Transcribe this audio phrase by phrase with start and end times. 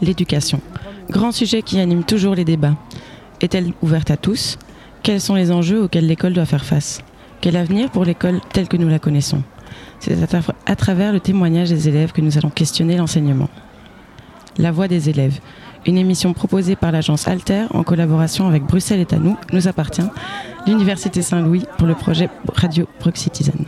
[0.00, 0.60] l'éducation.
[1.10, 2.74] Grand sujet qui anime toujours les débats.
[3.40, 4.58] Est-elle ouverte à tous?
[5.02, 7.00] Quels sont les enjeux auxquels l'école doit faire face?
[7.40, 9.42] Quel avenir pour l'école telle que nous la connaissons?
[10.00, 10.16] C'est
[10.66, 13.48] à, travers le témoignage des élèves que nous allons questionner l'enseignement.
[14.58, 15.38] La voix des élèves,
[15.86, 20.02] une émission proposée par l'agence Alter en collaboration avec Bruxelles est à nous, nous appartient,
[20.66, 23.66] l'Université Saint-Louis pour le projet Radio Proxitizen.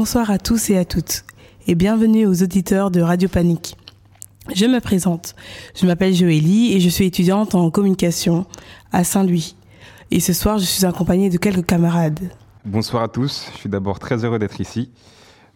[0.00, 1.24] Bonsoir à tous et à toutes
[1.66, 3.76] et bienvenue aux auditeurs de Radio Panique.
[4.54, 5.34] Je me présente.
[5.74, 8.46] Je m'appelle Joélie et je suis étudiante en communication
[8.92, 9.56] à Saint-Louis.
[10.12, 12.30] Et ce soir, je suis accompagnée de quelques camarades.
[12.64, 13.50] Bonsoir à tous.
[13.54, 14.92] Je suis d'abord très heureux d'être ici.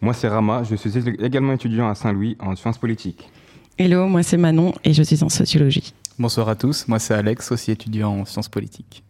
[0.01, 0.63] Moi, c'est Rama.
[0.69, 3.29] Je suis également étudiant à Saint-Louis en sciences politiques.
[3.77, 5.93] Hello, moi c'est Manon et je suis en sociologie.
[6.19, 6.89] Bonsoir à tous.
[6.89, 9.05] Moi c'est Alex, aussi étudiant en sciences politiques.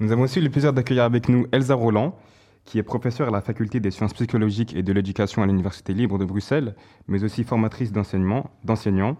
[0.00, 2.16] Nous avons aussi le plaisir d'accueillir avec nous Elsa Roland,
[2.64, 6.18] qui est professeure à la faculté des sciences psychologiques et de l'éducation à l'Université libre
[6.18, 6.74] de Bruxelles,
[7.06, 9.16] mais aussi formatrice d'enseignants,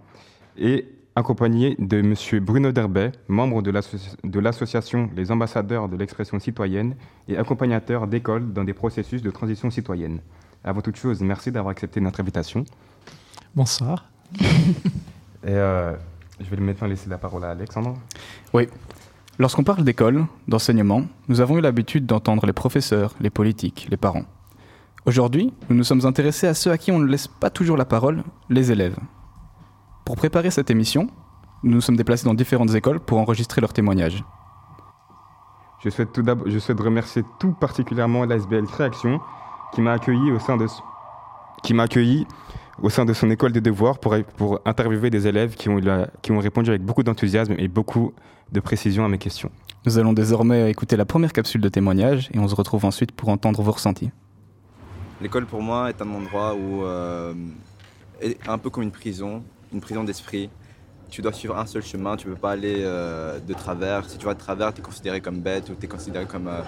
[0.59, 2.15] et accompagnée de M.
[2.45, 6.95] Bruno Derbet, membre de l'association Les ambassadeurs de l'expression citoyenne
[7.27, 10.21] et accompagnateur d'écoles dans des processus de transition citoyenne.
[10.65, 12.65] Avant toute chose, merci d'avoir accepté notre invitation.
[13.55, 14.11] Bonsoir.
[14.41, 15.95] et euh,
[16.41, 17.95] je vais maintenant laisser la parole à Alexandre.
[18.53, 18.69] Oui,
[19.41, 24.25] Lorsqu'on parle d'école, d'enseignement, nous avons eu l'habitude d'entendre les professeurs, les politiques, les parents.
[25.07, 27.85] Aujourd'hui, nous nous sommes intéressés à ceux à qui on ne laisse pas toujours la
[27.85, 28.97] parole, les élèves.
[30.05, 31.07] Pour préparer cette émission,
[31.63, 34.25] nous nous sommes déplacés dans différentes écoles pour enregistrer leurs témoignages.
[35.85, 39.21] Je souhaite, tout je remercier tout particulièrement l'ASBL Créaction
[39.73, 40.67] qui m'a accueilli au sein de
[41.63, 42.27] qui m'a accueilli
[42.83, 45.81] au sein de son école des devoirs pour, pour interviewer des élèves qui ont,
[46.23, 48.13] qui ont répondu avec beaucoup d'enthousiasme et beaucoup
[48.53, 49.51] de précision à mes questions.
[49.87, 53.29] Nous allons désormais écouter la première capsule de témoignage et on se retrouve ensuite pour
[53.29, 54.11] entendre vos ressentis.
[55.21, 57.35] L'école pour moi est un endroit où euh,
[58.21, 59.43] est un peu comme une prison,
[59.73, 60.51] une prison d'esprit.
[61.11, 64.09] Tu dois suivre un seul chemin, tu ne peux pas aller euh, de travers.
[64.09, 66.49] Si tu vas de travers, tu es considéré comme bête ou tu es considéré comme
[66.49, 66.61] euh,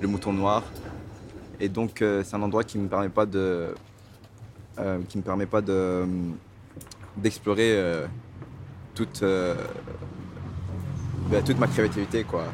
[0.00, 0.62] le mouton noir.
[1.60, 3.74] Et donc c'est un endroit qui ne me permet pas de,
[5.08, 6.06] qui me permet pas de
[7.16, 7.82] d'explorer
[8.94, 9.24] toute
[11.30, 12.44] bah, toute ma créativité, quoi.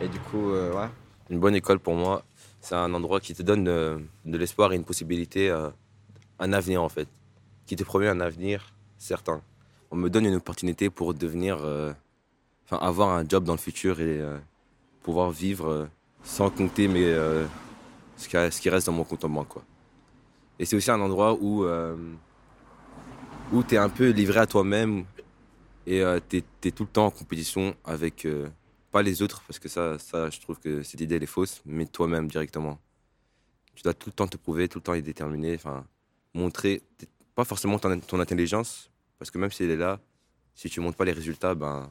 [0.00, 0.88] Et du coup, euh, ouais.
[1.30, 2.24] Une bonne école pour moi,
[2.60, 5.68] c'est un endroit qui te donne euh, de, l'espoir et une possibilité, euh,
[6.38, 7.08] un avenir en fait,
[7.66, 9.42] qui te promet un avenir certain.
[9.90, 11.58] On me donne une opportunité pour devenir,
[12.64, 14.22] enfin, avoir un job dans le futur et
[15.02, 15.88] pouvoir vivre
[16.22, 17.14] sans compter mais
[18.16, 19.62] ce qui, reste dans mon compte en banque, quoi.
[20.58, 21.66] Et c'est aussi un endroit où
[23.52, 25.04] où tu es un peu livré à toi-même,
[25.86, 28.48] et euh, tu es, tout le temps en compétition avec, euh,
[28.90, 31.62] pas les autres, parce que ça, ça je trouve que cette idée elle est fausse,
[31.64, 32.78] mais toi-même directement.
[33.74, 35.86] Tu dois tout le temps te prouver, tout le temps être déterminé, enfin,
[36.34, 36.82] montrer,
[37.34, 40.00] pas forcément ton, intelligence, parce que même si elle est là,
[40.54, 41.90] si tu montres pas les résultats, ben,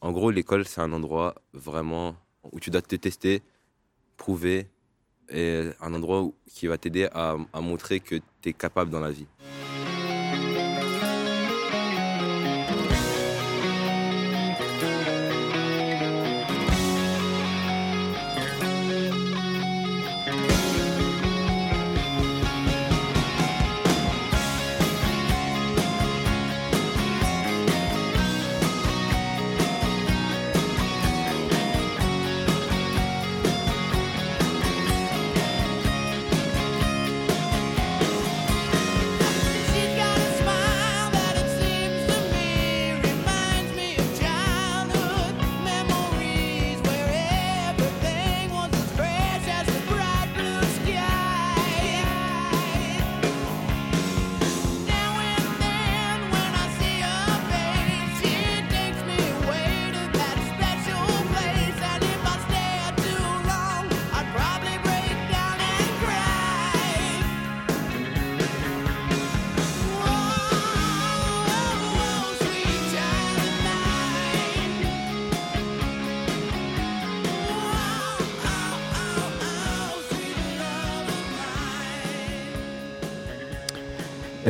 [0.00, 2.14] en gros, l'école, c'est un endroit vraiment
[2.52, 3.42] où tu dois te tester,
[4.18, 4.68] prouver,
[5.30, 9.10] et un endroit qui va t'aider à, à montrer que tu es capable dans la
[9.10, 9.26] vie.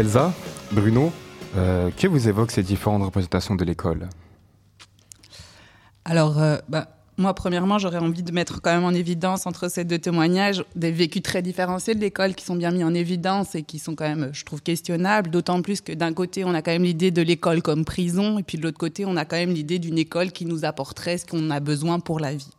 [0.04, 0.34] Elsa,
[0.72, 1.10] Bruno,
[1.56, 4.10] euh, que vous évoquent ces différentes représentations de l'école?
[6.04, 9.84] Alors, euh, bah, moi, premièrement, j'aurais envie de mettre quand même en évidence entre ces
[9.84, 13.62] deux témoignages des vécus très différenciés de l'école qui sont bien mis en évidence et
[13.62, 15.30] qui sont quand même, je trouve, questionnables.
[15.30, 18.42] D'autant plus que d'un côté, on a quand même l'idée de l'école comme prison, et
[18.42, 21.24] puis de l'autre côté, on a quand même l'idée d'une école qui nous apporterait ce
[21.24, 22.50] qu'on a besoin pour la vie.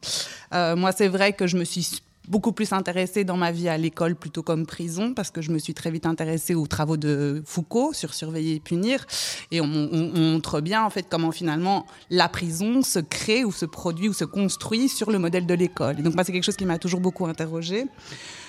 [0.52, 3.78] Euh, moi, c'est vrai que je me suis beaucoup plus intéressée dans ma vie à
[3.78, 7.44] l'école plutôt comme prison parce que je me suis très vite intéressée aux travaux de
[7.46, 9.06] Foucault sur surveiller et punir
[9.52, 13.66] et on, on, montre bien en fait comment finalement la prison se crée ou se
[13.66, 16.00] produit ou se construit sur le modèle de l'école.
[16.00, 17.86] Et donc moi c'est quelque chose qui m'a toujours beaucoup interrogée.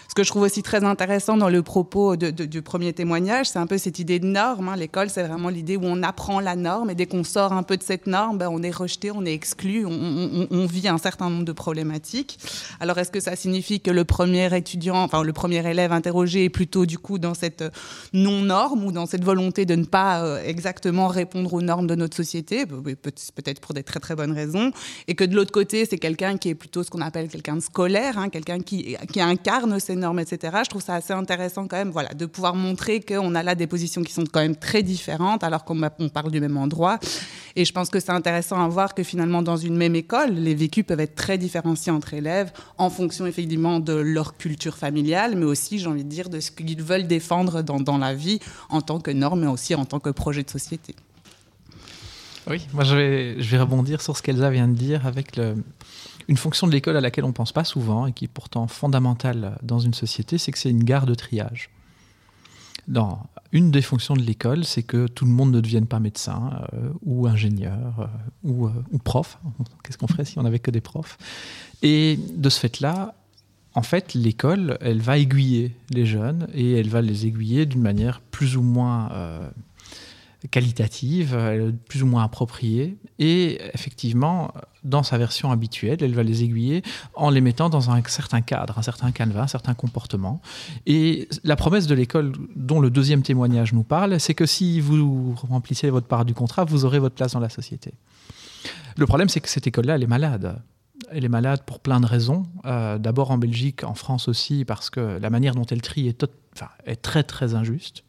[0.08, 3.66] Ce que je trouve aussi très intéressant dans le propos du premier témoignage, c'est un
[3.66, 4.68] peu cette idée de norme.
[4.68, 4.76] Hein.
[4.76, 7.76] L'école, c'est vraiment l'idée où on apprend la norme et dès qu'on sort un peu
[7.76, 11.44] de cette norme, ben, on est rejeté, on est exclu, on, vit un certain nombre
[11.44, 12.38] de problématiques.
[12.80, 16.50] Alors, est-ce que ça signifie que le premier étudiant, enfin le premier élève interrogé est
[16.50, 17.64] plutôt du coup dans cette
[18.12, 22.16] non-norme ou dans cette volonté de ne pas euh, exactement répondre aux normes de notre
[22.16, 24.70] société, peut-être pour des très très bonnes raisons,
[25.08, 27.60] et que de l'autre côté, c'est quelqu'un qui est plutôt ce qu'on appelle quelqu'un de
[27.60, 30.58] scolaire, hein, quelqu'un qui, qui incarne ces normes, etc.
[30.64, 33.66] Je trouve ça assez intéressant quand même, voilà, de pouvoir montrer qu'on a là des
[33.66, 36.98] positions qui sont quand même très différentes, alors qu'on parle du même endroit.
[37.56, 40.54] Et je pense que c'est intéressant à voir que finalement, dans une même école, les
[40.54, 45.46] vécus peuvent être très différenciés entre élèves en fonction effectivement de leur culture familiale, mais
[45.46, 49.00] aussi, j'ai envie de dire, de ce qu'ils veulent défendre dans, la vie en tant
[49.00, 50.94] que norme, mais aussi en tant que projet de société.
[52.48, 55.56] Oui, moi je vais, je vais rebondir sur ce qu'Elsa vient de dire avec le,
[56.28, 58.66] une fonction de l'école à laquelle on ne pense pas souvent et qui est pourtant
[58.66, 61.70] fondamentale dans une société, c'est que c'est une gare de triage.
[63.52, 66.90] Une des fonctions de l'école, c'est que tout le monde ne devienne pas médecin euh,
[67.02, 69.38] ou ingénieur euh, euh, ou, prof.
[69.82, 71.16] Qu'est-ce qu'on ferait si on n'avait que des profs?
[71.82, 73.14] Et de ce fait-là,
[73.74, 78.20] en fait, l'école, elle va aiguiller les jeunes et elle va les aiguiller d'une manière
[78.20, 79.10] plus ou moins
[80.50, 81.36] qualitative,
[81.88, 82.96] plus ou moins appropriée.
[83.18, 84.52] Et effectivement,
[84.84, 86.82] dans sa version habituelle, elle va les aiguiller
[87.14, 90.40] en les mettant dans un certain cadre, un certain canevas, un certain comportement.
[90.86, 95.34] Et la promesse de l'école dont le deuxième témoignage nous parle, c'est que si vous
[95.48, 97.94] remplissez votre part du contrat, vous aurez votre place dans la société.
[98.96, 100.62] Le problème, c'est que cette école-là, elle est malade.
[101.10, 102.44] Elle est malade pour plein de raisons.
[102.64, 107.02] Euh, D'abord en Belgique, en France aussi, parce que la manière dont elle trie est
[107.02, 108.02] très très injuste.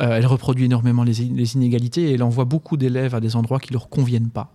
[0.00, 3.72] Euh, elle reproduit énormément les, inégalités et elle envoie beaucoup d'élèves à des endroits qui
[3.72, 4.52] leur conviennent pas.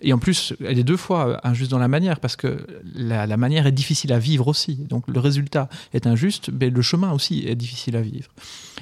[0.00, 2.64] Et en plus, elle est deux fois injuste dans la manière, parce que
[2.94, 4.76] la, manière est difficile à vivre aussi.
[4.88, 8.28] Donc le résultat est injuste, mais le chemin aussi est difficile à vivre.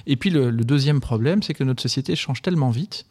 [0.07, 3.07] Et puis le deuxième problème, c'est que notre société change tellement vite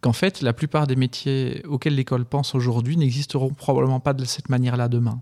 [0.00, 4.48] qu'en fait, la plupart des métiers auxquels l'école pense aujourd'hui n'existeront probablement pas de cette
[4.48, 5.20] manière-là demain.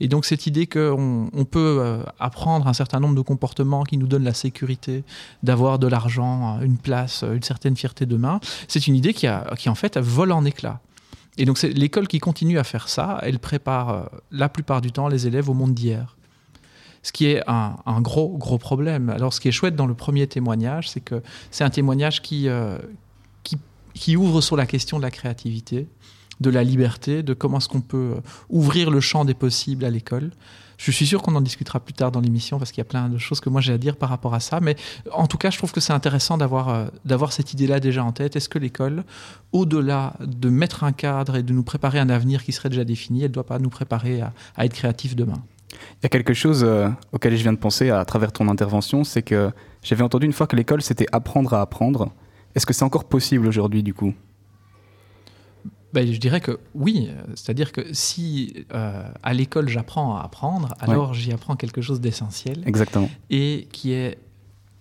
[0.00, 3.96] Et donc cette idée qu'on on peut euh, apprendre un certain nombre de comportements qui
[3.96, 5.04] nous donnent la sécurité
[5.42, 9.68] d'avoir de l'argent, une place, une certaine fierté demain, c'est une idée qui, a, qui
[9.68, 10.80] en fait vole en éclats.
[11.36, 14.92] Et donc c'est l'école qui continue à faire ça, elle prépare euh, la plupart du
[14.92, 16.16] temps les élèves au monde d'hier.
[17.02, 19.10] Ce qui est un, gros, gros problème.
[19.10, 22.78] Alors ce qui est chouette dans le premier témoignage, c'est que c'est un témoignage euh,
[23.42, 23.58] qui,
[23.92, 25.86] qui ouvre sur la question de la créativité,
[26.40, 28.16] de la liberté, de comment est-ce qu'on peut
[28.48, 30.30] ouvrir le champ des possibles à l'école.
[30.76, 33.08] Je suis sûr qu'on en discutera plus tard dans l'émission parce qu'il y a plein
[33.08, 34.60] de choses que moi j'ai à dire par rapport à ça.
[34.60, 34.76] Mais
[35.12, 38.12] en tout cas, je trouve que c'est intéressant d'avoir euh, d'avoir cette idée-là déjà en
[38.12, 38.36] tête.
[38.36, 39.04] Est-ce que l'école,
[39.52, 43.20] au-delà de mettre un cadre et de nous préparer un avenir qui serait déjà défini,
[43.20, 44.32] elle ne doit pas nous préparer à,
[44.64, 45.42] être créatif demain?
[45.72, 49.04] Il y a quelque chose euh, auquel je viens de penser à travers ton intervention,
[49.04, 49.50] c'est que
[49.82, 52.10] j'avais entendu une fois que l'école c'était apprendre à apprendre.
[52.54, 54.14] Est-ce que c'est encore possible aujourd'hui du coup?
[55.94, 61.10] Ben, je dirais que oui, c'est-à-dire que si euh, à l'école j'apprends à apprendre, alors
[61.10, 61.16] ouais.
[61.16, 62.64] j'y apprends quelque chose d'essentiel.
[62.66, 63.08] Exactement.
[63.30, 64.18] Et qui est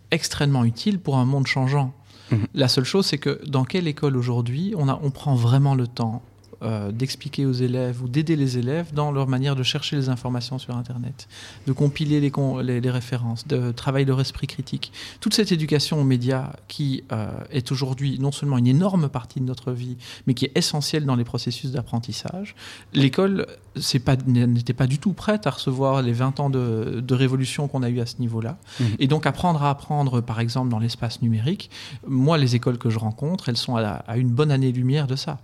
[0.09, 1.93] extrêmement utile pour un monde changeant.
[2.31, 2.37] Mmh.
[2.55, 6.23] La seule chose, c'est que dans quelle école aujourd'hui on, on prend vraiment le temps
[6.63, 10.59] euh, d'expliquer aux élèves ou d'aider les élèves dans leur manière de chercher les informations
[10.59, 11.27] sur Internet,
[11.67, 12.31] de compiler les,
[12.63, 14.91] les, les références, de travailler leur esprit critique.
[15.19, 19.45] Toute cette éducation aux médias qui euh, est aujourd'hui non seulement une énorme partie de
[19.45, 22.55] notre vie, mais qui est essentielle dans les processus d'apprentissage,
[22.93, 27.67] l'école n'était pas, pas du tout prête à recevoir les 20 ans de, de révolution
[27.67, 28.57] qu'on a eu à ce niveau-là.
[28.79, 28.83] Mmh.
[28.99, 31.69] Et donc apprendre à apprendre, par exemple, dans l'espace numérique,
[32.07, 35.39] moi, les écoles que je rencontre, elles sont à, à une bonne année-lumière de ça.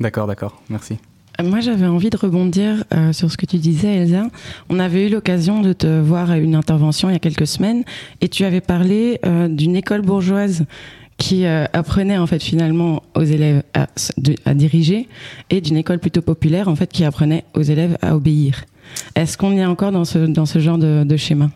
[0.00, 0.98] D'accord, d'accord, merci.
[1.42, 4.26] Moi, j'avais envie de rebondir euh, sur ce que tu disais, Elsa.
[4.70, 7.84] On avait eu l'occasion de te voir à une intervention il y a quelques semaines
[8.22, 10.64] et tu avais parlé euh, d'une école bourgeoise
[11.18, 15.08] qui euh, apprenait en fait finalement aux élèves à, diriger
[15.50, 18.64] et d'une école plutôt populaire en fait qui apprenait aux élèves à obéir.
[19.14, 21.50] Est-ce qu'on est encore dans ce, dans ce genre de schéma?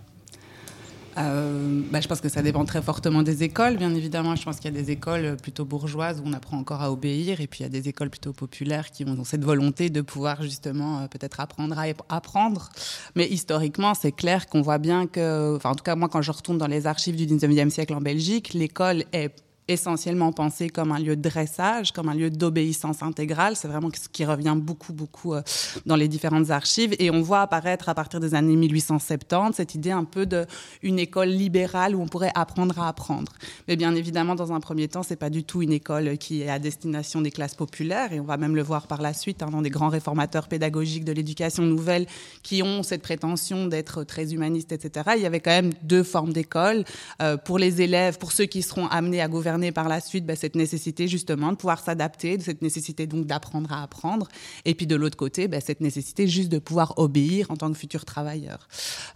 [1.18, 4.36] Euh, bah, je pense que ça dépend très fortement des écoles, bien évidemment.
[4.36, 7.40] Je pense qu'il y a des écoles plutôt bourgeoises où on apprend encore à obéir,
[7.40, 10.42] et puis il y a des écoles plutôt populaires qui ont cette volonté de pouvoir
[10.42, 12.70] justement euh, peut-être apprendre à apprendre.
[13.16, 16.30] Mais historiquement, c'est clair qu'on voit bien que, enfin en tout cas moi quand je
[16.30, 19.34] retourne dans les archives du 19e siècle en Belgique, l'école est
[19.70, 23.56] essentiellement pensé comme un lieu de dressage, comme un lieu d'obéissance intégrale.
[23.56, 25.42] C'est vraiment ce qui revient beaucoup, beaucoup euh,
[25.86, 26.94] dans les différentes archives.
[26.98, 31.28] Et on voit apparaître à partir des années 1870 cette idée un peu d'une école
[31.28, 33.32] libérale où on pourrait apprendre à apprendre.
[33.68, 36.50] Mais bien évidemment, dans un premier temps, c'est pas du tout une école qui est
[36.50, 38.12] à destination des classes populaires.
[38.12, 41.04] Et on va même le voir par la suite hein, dans des grands réformateurs pédagogiques
[41.04, 42.06] de l'éducation nouvelle
[42.42, 45.10] qui ont cette prétention d'être très humanistes, etc.
[45.16, 46.84] Il y avait quand même deux formes d'école.
[47.22, 50.36] Euh, pour les élèves, pour ceux qui seront amenés à gouverner par la suite bah,
[50.36, 54.28] cette nécessité justement de pouvoir s'adapter, cette nécessité donc d'apprendre à apprendre,
[54.64, 57.76] et puis de l'autre côté, bah, cette nécessité juste de pouvoir obéir en tant que
[57.76, 58.68] futur travailleur.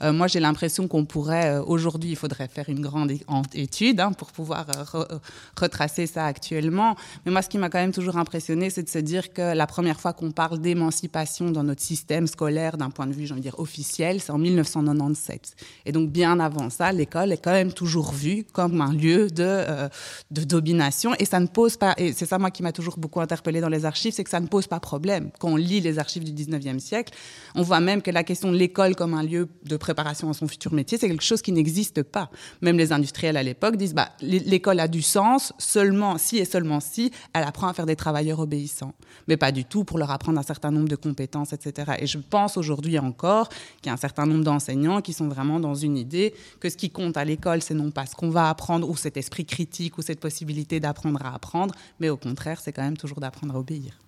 [0.03, 3.13] Euh, moi, j'ai l'impression qu'on pourrait, euh, aujourd'hui, il faudrait faire une grande
[3.55, 5.19] étude hein, pour pouvoir euh,
[5.59, 6.97] retracer ça actuellement.
[7.25, 9.67] Mais moi, ce qui m'a quand même toujours impressionné, c'est de se dire que la
[9.67, 13.41] première fois qu'on parle d'émancipation dans notre système scolaire d'un point de vue, j'ai envie
[13.41, 15.55] de dire, officiel, c'est en 1997.
[15.87, 20.34] Et donc, bien avant ça, l'école est quand même toujours vue comme un lieu de,
[20.35, 23.21] de domination et ça ne pose pas, et c'est ça moi qui m'a toujours beaucoup
[23.21, 25.31] interpellé dans les archives, c'est que ça ne pose pas problème.
[25.39, 27.15] Quand on lit les archives du 19e siècle,
[27.55, 30.49] on voit même que la question de l'école comme un lieu de préparation à son
[30.49, 32.31] futur métier, c'est quelque chose qui n'existe pas.
[32.61, 36.81] Même les industriels à l'époque disent, bah, l'école a du sens seulement si et seulement
[36.81, 38.95] si elle apprend à faire des travailleurs obéissants,
[39.29, 41.93] mais pas du tout pour leur apprendre un certain nombre de compétences, etc.
[42.01, 45.61] Et je pense aujourd'hui encore qu'il y a un certain nombre d'enseignants qui sont vraiment
[45.61, 48.51] dans une idée que ce qui compte à l'école, c'est non pas ce qu'on va
[48.51, 52.73] apprendre ou cet esprit critique ou cette possibilité d'apprendre à apprendre, mais au contraire, c'est
[52.73, 54.04] quand même toujours d'apprendre à obéir.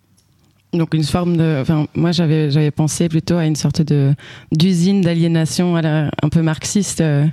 [0.72, 4.14] Donc une forme de, enfin moi j'avais j'avais pensé plutôt à une sorte de
[4.52, 7.00] d'usine d'aliénation un peu marxiste.
[7.00, 7.26] Euh,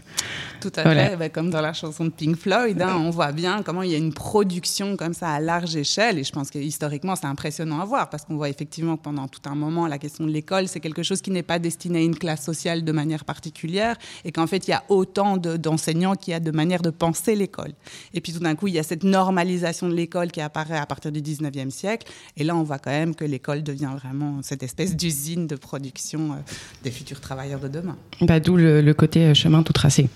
[0.63, 3.63] tout à fait, bah, comme dans la chanson de Pink Floyd, hein, on voit bien
[3.63, 6.19] comment il y a une production comme ça à large échelle.
[6.19, 9.27] Et je pense que historiquement, c'est impressionnant à voir parce qu'on voit effectivement que pendant
[9.27, 12.01] tout un moment, la question de l'école, c'est quelque chose qui n'est pas destiné à
[12.01, 16.31] une classe sociale de manière particulière et qu'en fait, il y a autant d'enseignants qu'il
[16.31, 17.73] y a de manières de penser l'école.
[18.13, 20.85] Et puis tout d'un coup, il y a cette normalisation de l'école qui apparaît à
[20.85, 22.07] partir du 19e siècle.
[22.37, 26.33] Et là, on voit quand même que l'école devient vraiment cette espèce d'usine de production
[26.33, 26.35] euh,
[26.83, 27.97] des futurs travailleurs de demain.
[28.21, 30.09] Bah, D'où le, le, côté euh, chemin tout tracé.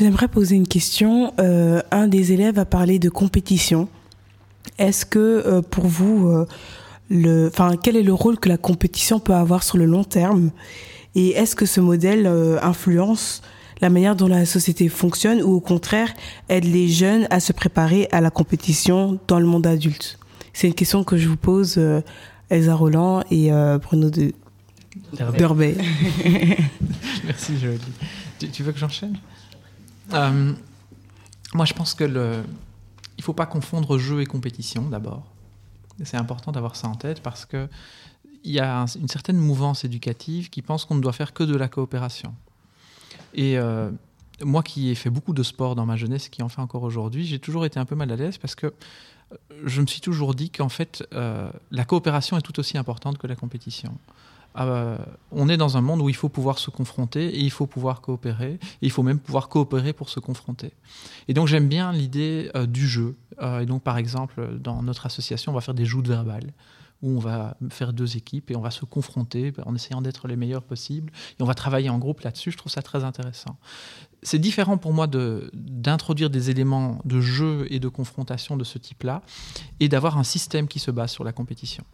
[0.00, 1.34] J'aimerais poser une question.
[1.40, 3.88] Euh, un des élèves a parlé de compétition.
[4.78, 6.46] Est-ce que euh, pour vous, euh,
[7.10, 10.52] le, enfin, quel est le rôle que la compétition peut avoir sur le long terme?
[11.14, 12.26] Et est-ce que ce modèle
[12.62, 13.42] influence
[13.80, 16.14] la manière dont la société fonctionne ou au contraire
[16.48, 20.19] aide les jeunes à se préparer à la compétition dans le monde adulte?
[20.52, 21.80] C'est une question que je vous pose,
[22.48, 24.32] Elsa Roland et Bruno de,
[25.12, 25.76] Derbet.
[27.24, 27.78] Merci Joël.
[28.38, 29.18] Tu, veux que j'enchaîne?
[30.12, 30.52] Euh,
[31.54, 32.42] Moi je pense que le...
[33.18, 35.26] il faut pas confondre jeu et compétition d'abord.
[36.04, 37.68] C'est important d'avoir ça en tête parce que
[38.42, 41.54] il y a une certaine mouvance éducative qui pense qu'on ne doit faire que de
[41.54, 42.34] la coopération.
[43.34, 43.90] Et euh,
[44.42, 46.84] moi qui ai fait beaucoup de sport dans ma jeunesse et qui en fait encore
[46.84, 48.70] aujourd'hui, j'ai toujours été un peu mal à l'aise parce que euh,
[49.64, 53.36] je me suis toujours dit qu'en fait, la coopération est tout aussi importante que la
[53.36, 53.96] compétition.
[54.58, 54.96] Euh,
[55.30, 58.00] on est dans un monde où il faut pouvoir se confronter et il faut pouvoir
[58.00, 58.58] coopérer.
[58.82, 60.72] Il faut même pouvoir coopérer pour se confronter.
[61.28, 63.16] Et donc j'aime bien l'idée euh, du jeu.
[63.40, 66.52] Euh, et donc par exemple, dans notre association, on va faire des joutes verbales
[67.02, 70.36] où on va faire deux équipes et on va se confronter en essayant d'être les
[70.36, 71.12] meilleurs possibles.
[71.38, 72.50] Et on va travailler en groupe là-dessus.
[72.50, 73.56] Je trouve ça très intéressant.
[74.22, 79.22] C'est différent pour moi d'introduire des éléments de jeu et de confrontation de ce type-là
[79.80, 81.84] et d'avoir un système qui se base sur la compétition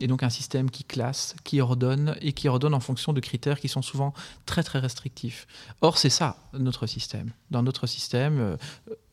[0.00, 3.60] et donc un système qui classe, qui ordonne, et qui ordonne en fonction de critères
[3.60, 4.14] qui sont souvent
[4.46, 5.46] très très restrictifs.
[5.82, 7.32] Or, c'est ça notre système.
[7.50, 8.56] Dans notre système, euh,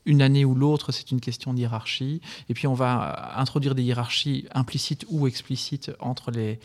[0.08, 2.22] une année ou l'autre, c'est une question de hiérarchie.
[2.50, 6.60] Et puis on va introduire des hiérarchies implicites ou explicites entre les,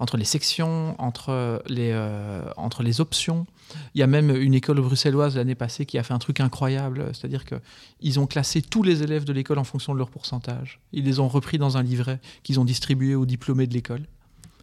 [0.00, 3.46] entre les sections, entre les, euh, entre les options.
[3.94, 7.10] Il y a même une école bruxelloise l'année passée qui a fait un truc incroyable,
[7.14, 10.80] c'est-à-dire qu'ils ont classé tous les élèves de l'école en fonction de leur pourcentage.
[10.92, 14.02] Ils les ont repris dans un livret qu'ils ont distribué aux diplômés de l'école,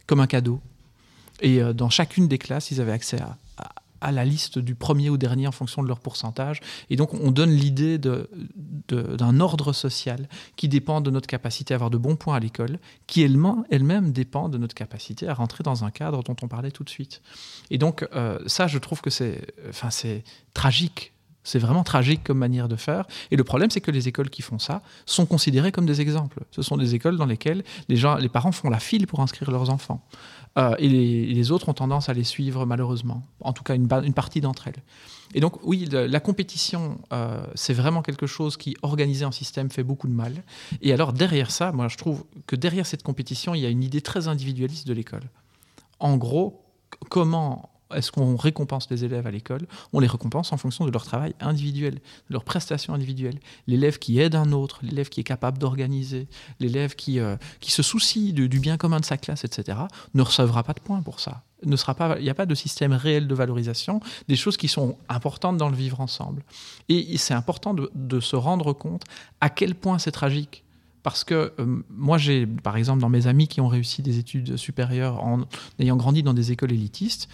[0.06, 0.60] comme un cadeau.
[1.40, 3.36] Et euh, dans chacune des classes, ils avaient accès à,
[4.02, 6.60] à la liste du premier ou dernier en fonction de leur pourcentage.
[6.90, 11.90] Et donc, on donne l'idée d'un ordre social qui dépend de notre capacité à avoir
[11.90, 15.90] de bons points à l'école, qui elle-même dépend de notre capacité à rentrer dans un
[15.90, 17.22] cadre dont on parlait tout de suite.
[17.70, 19.88] Et donc, euh, ça, je trouve que c'est enfin,
[20.52, 21.12] tragique
[21.44, 23.06] C'est vraiment tragique comme manière de faire.
[23.30, 26.40] Et le problème, c'est que les écoles qui font ça sont considérées comme des exemples.
[26.50, 29.50] Ce sont des écoles dans lesquelles les, gens, les parents font la file pour inscrire
[29.50, 30.04] leurs enfants.
[30.58, 33.22] Euh, et, les, autres ont tendance à les suivre, malheureusement.
[33.40, 34.82] En tout cas, une, partie d'entre elles.
[35.34, 39.82] Et donc, oui, la compétition, euh, c'est vraiment quelque chose qui, organisé en système, fait
[39.82, 40.42] beaucoup de mal.
[40.82, 43.82] Et alors, derrière ça, moi, je trouve que derrière cette compétition, il y a une
[43.82, 45.24] idée très individualiste de l'école.
[46.00, 46.62] En gros,
[47.08, 49.66] comment est-ce qu'on récompense les élèves à l'école?
[49.92, 53.38] On les récompense en fonction de leur travail individuel, de leurs prestations individuelles.
[53.66, 56.28] L'élève qui aide un autre, l'élève qui est capable d'organiser,
[56.60, 59.78] l'élève qui, euh, qui se soucie du bien commun de sa classe, etc.,
[60.14, 61.42] ne recevra pas de points pour ça.
[61.64, 65.68] Il n'y a pas de système réel de valorisation des choses qui sont importantes dans
[65.68, 66.42] le vivre ensemble.
[66.88, 69.04] Et c'est important de, de se rendre compte
[69.40, 70.64] à quel point c'est tragique
[71.02, 74.56] parce que euh, moi, j'ai, par exemple, dans mes amis qui ont réussi des études
[74.56, 75.40] supérieures en
[75.78, 77.28] ayant grandi dans des écoles élitistes,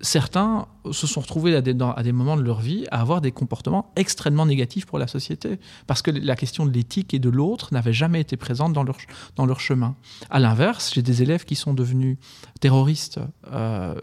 [0.00, 4.46] certains se sont retrouvés à des, moments de leur vie à avoir des comportements extrêmement
[4.46, 8.20] négatifs pour la société, parce que la question de l'éthique et de l'autre n'avait jamais
[8.20, 8.96] été présente dans leur,
[9.36, 9.94] dans leur chemin.
[10.30, 12.18] À l'inverse, j'ai des élèves qui sont devenus
[12.60, 13.20] terroristes
[13.52, 13.94] euh,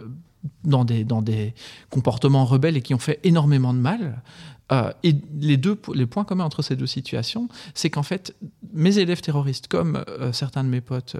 [0.64, 1.54] dans, des, dans des
[1.90, 4.22] comportements rebelles et qui ont fait énormément de mal.
[4.72, 8.36] Euh, et les deux les points communs entre ces deux situations, c'est qu'en fait,
[8.74, 11.16] mes élèves terroristes, comme euh, certains de mes potes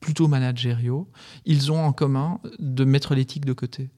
[0.00, 1.08] plutôt managériaux,
[1.44, 3.90] ils ont en commun de mettre l'éthique de côté.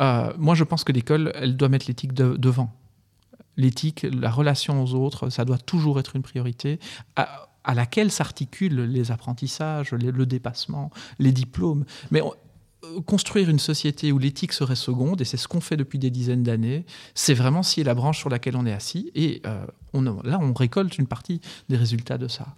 [0.00, 2.72] Euh, moi, je pense que l'école, elle doit mettre l'éthique devant.
[3.56, 6.80] L'éthique, la relation aux autres, ça doit toujours être une priorité
[7.16, 11.84] à, laquelle s'articulent les apprentissages, le dépassement, les diplômes.
[12.10, 12.20] Mais
[12.84, 16.10] euh, construire une société où l'éthique serait seconde, et c'est ce qu'on fait depuis des
[16.10, 19.64] dizaines d'années, c'est vraiment si la branche sur laquelle on est assis, et euh,
[20.24, 22.54] là, on récolte une partie des résultats de ça.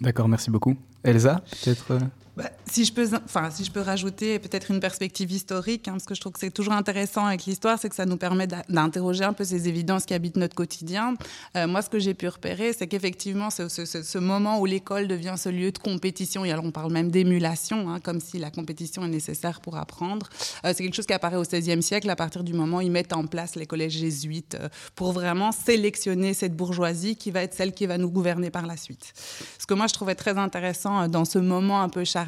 [0.00, 0.76] D'accord, merci beaucoup.
[1.04, 1.98] Elsa, peut-être euh,
[2.34, 6.06] bah, si, je peux, enfin, si je peux rajouter peut-être une perspective historique, hein, parce
[6.06, 9.24] que je trouve que c'est toujours intéressant avec l'histoire, c'est que ça nous permet d'interroger
[9.24, 11.14] un peu ces évidences qui habitent notre quotidien.
[11.58, 15.50] Euh, moi, ce que j'ai pu repérer, c'est qu'effectivement, ce, moment où l'école devient ce
[15.50, 19.08] lieu de compétition, et alors on parle même d'émulation, hein, comme si la compétition est
[19.08, 20.30] nécessaire pour apprendre,
[20.64, 22.90] euh, c'est quelque chose qui apparaît au XVIe siècle, à partir du moment où ils
[22.90, 24.56] mettent en place les collèges jésuites,
[24.94, 28.78] pour vraiment sélectionner cette bourgeoisie qui va être celle qui va nous gouverner par la
[28.78, 29.12] suite.
[29.58, 32.22] Ce que moi, je trouvais très intéressant dans ce moment un peu chargé,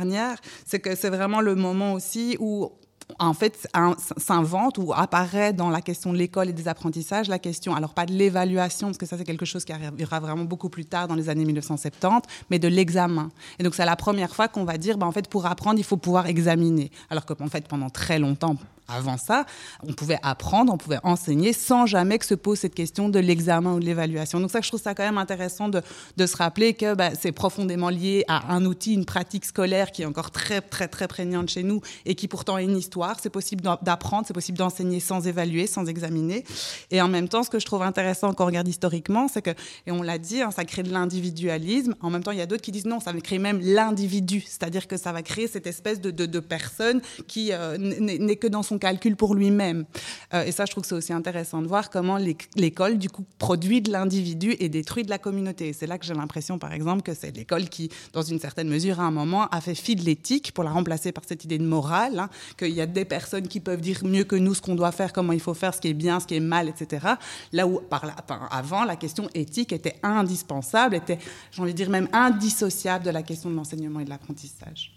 [0.66, 2.70] c'est que c'est vraiment le moment aussi où
[3.18, 3.68] en fait,
[4.16, 8.06] s'invente ou apparaît dans la question de l'école et des apprentissages la question, alors pas
[8.06, 11.14] de l'évaluation, parce que ça c'est quelque chose qui arrivera vraiment beaucoup plus tard dans
[11.14, 13.30] les années 1970, mais de l'examen.
[13.58, 15.84] Et donc c'est la première fois qu'on va dire, ben, en fait, pour apprendre, il
[15.84, 16.90] faut pouvoir examiner.
[17.10, 18.56] Alors qu'en fait, pendant très longtemps,
[18.88, 19.46] avant ça,
[19.86, 23.74] on pouvait apprendre, on pouvait enseigner sans jamais que se pose cette question de l'examen
[23.74, 24.40] ou de l'évaluation.
[24.40, 25.82] Donc ça, je trouve ça quand même intéressant de,
[26.26, 30.06] se rappeler que bah, c'est profondément lié à un outil, une pratique scolaire qui est
[30.06, 33.16] encore très, très, très prégnante chez nous et qui pourtant est une histoire.
[33.20, 36.44] C'est possible d'apprendre, c'est possible d'enseigner sans évaluer, sans examiner.
[36.90, 39.50] Et en même temps, ce que je trouve intéressant quand on regarde historiquement, c'est que,
[39.86, 41.94] et on l'a dit, hein, ça crée de l'individualisme.
[42.00, 44.42] En même temps, il y a d'autres qui disent non, ça va créer même l'individu,
[44.46, 48.73] c'est-à-dire que ça va créer cette espèce de personne qui euh, n'est que dans son
[48.78, 49.84] calcul pour lui-même.
[50.32, 52.18] Euh, et ça, je trouve que c'est aussi intéressant de voir comment
[52.56, 55.72] l'école, du coup, produit de l'individu et détruit de la communauté.
[55.72, 59.00] C'est là que j'ai l'impression, par exemple, que c'est l'école qui, dans une certaine mesure,
[59.00, 61.66] à un moment, a fait fi de l'éthique pour la remplacer par cette idée de
[61.66, 64.74] morale, hein, qu'il y a des personnes qui peuvent dire mieux que nous ce qu'on
[64.74, 67.06] doit faire, comment il faut faire, ce qui est bien, ce qui est mal, etc.
[67.52, 68.04] Là où, par
[68.50, 71.18] avant, la question éthique était indispensable, était,
[71.50, 74.92] j'ai envie de dire, même indissociable de la question de l'enseignement et de l'apprentissage.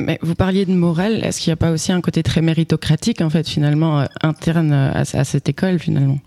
[0.00, 3.20] Mais vous parliez de morale, est-ce qu'il n'y a pas aussi un côté très méritocratique,
[3.20, 6.18] en fait, finalement, euh, interne à, cette école, finalement?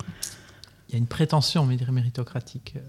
[0.87, 2.81] Il y a une prétention méritocratique, euh,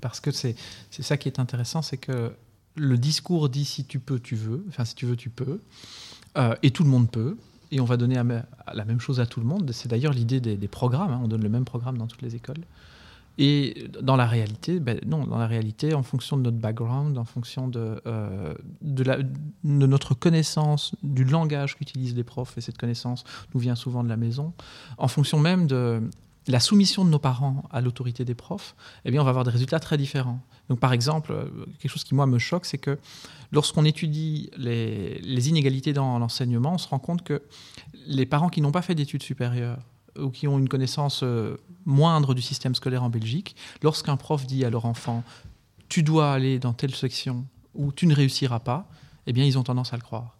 [0.00, 0.56] parce que c'est
[0.90, 2.32] ça qui est intéressant, c'est que
[2.74, 5.60] le discours dit si tu peux, tu veux, enfin si tu veux, tu peux,
[6.36, 7.36] euh, et tout le monde peut,
[7.70, 9.70] et on va donner la même chose à tout le monde.
[9.72, 11.20] C'est d'ailleurs l'idée des, programmes, hein.
[11.22, 12.60] on donne le même programme dans toutes les écoles.
[13.38, 17.24] Et dans la réalité, ben non, dans la réalité, en fonction de notre background, en
[17.24, 19.26] fonction de, euh, de,
[19.64, 24.16] notre connaissance du langage qu'utilisent les profs, et cette connaissance nous vient souvent de la
[24.16, 24.52] maison,
[24.98, 26.02] en fonction même de
[26.48, 29.50] la soumission de nos parents à l'autorité des profs, eh bien, on va avoir des
[29.50, 30.40] résultats très différents.
[30.68, 31.34] Donc, par exemple,
[31.78, 32.98] quelque chose qui, moi, me choque, c'est que
[33.52, 37.42] lorsqu'on étudie les inégalités dans l'enseignement, on se rend compte que
[38.06, 39.78] les parents qui n'ont pas fait d'études supérieures,
[40.18, 44.64] ou qui ont une connaissance euh, moindre du système scolaire en Belgique, lorsqu'un prof dit
[44.64, 45.22] à leur enfant
[45.88, 47.44] tu dois aller dans telle section
[47.74, 48.88] ou tu ne réussiras pas,
[49.26, 50.36] eh bien ils ont tendance à le croire.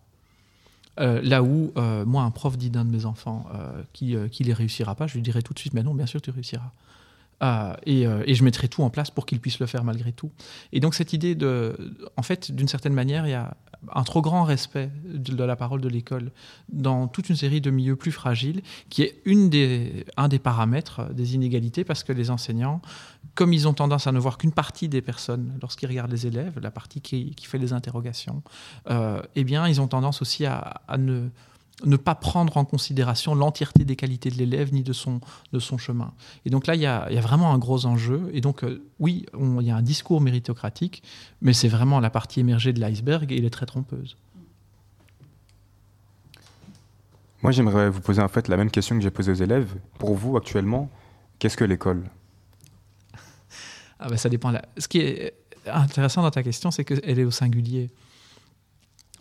[1.01, 3.47] Euh, là où euh, moi un prof dit d'un de mes enfants
[3.93, 6.23] qu'il ne les réussira pas, je lui dirais tout de suite mais non bien sûr
[6.23, 6.73] tu réussiras.
[7.43, 10.13] Euh, et, euh, et, je mettrai tout en place pour qu'ils puissent le faire malgré
[10.13, 10.31] tout.
[10.73, 11.77] Et donc cette idée de,
[12.17, 13.57] en fait, d'une certaine manière, il y a
[13.93, 16.31] un trop grand respect de, la parole de l'école
[16.69, 21.13] dans toute une série de milieux plus fragiles, qui est une des, un des paramètres
[21.13, 22.81] des inégalités, parce que les enseignants,
[23.35, 26.61] comme ils ont tendance à ne voir qu'une partie des personnes lorsqu'ils regardent les élèves,
[26.63, 28.43] la partie qui, fait les interrogations,
[28.89, 31.29] euh, eh bien, ils ont tendance aussi à ne
[31.85, 35.21] ne pas prendre en considération l'entièreté des qualités de l'élève ni de son,
[35.53, 36.13] de son chemin.
[36.45, 38.31] Et donc là, il y a, y a vraiment un gros enjeu.
[38.33, 41.03] Et donc, euh, oui, il y a un discours méritocratique,
[41.41, 44.17] mais c'est vraiment la partie émergée de l'iceberg et elle est très trompeuse.
[47.43, 49.75] Moi, j'aimerais vous poser en fait la même question que j'ai posée aux élèves.
[49.99, 50.89] Pour vous, actuellement,
[51.39, 52.09] qu'est-ce que l'école?
[53.99, 54.53] Ah ben, Ça dépend.
[54.79, 55.35] Ce qui est
[55.67, 57.91] intéressant dans ta question, c'est qu'elle est au singulier.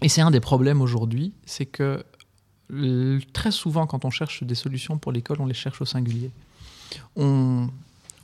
[0.02, 2.04] Et c'est un des problèmes aujourd'hui, c'est que
[3.34, 6.32] très souvent, quand on cherche des solutions pour l'école, on les cherche au singulier.
[7.16, 7.70] On,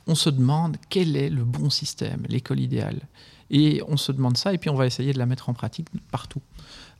[0.06, 3.00] on se demande quel est le bon système, l'école idéale.
[3.50, 5.88] Et on se demande ça, et puis on va essayer de la mettre en pratique
[6.10, 6.42] partout.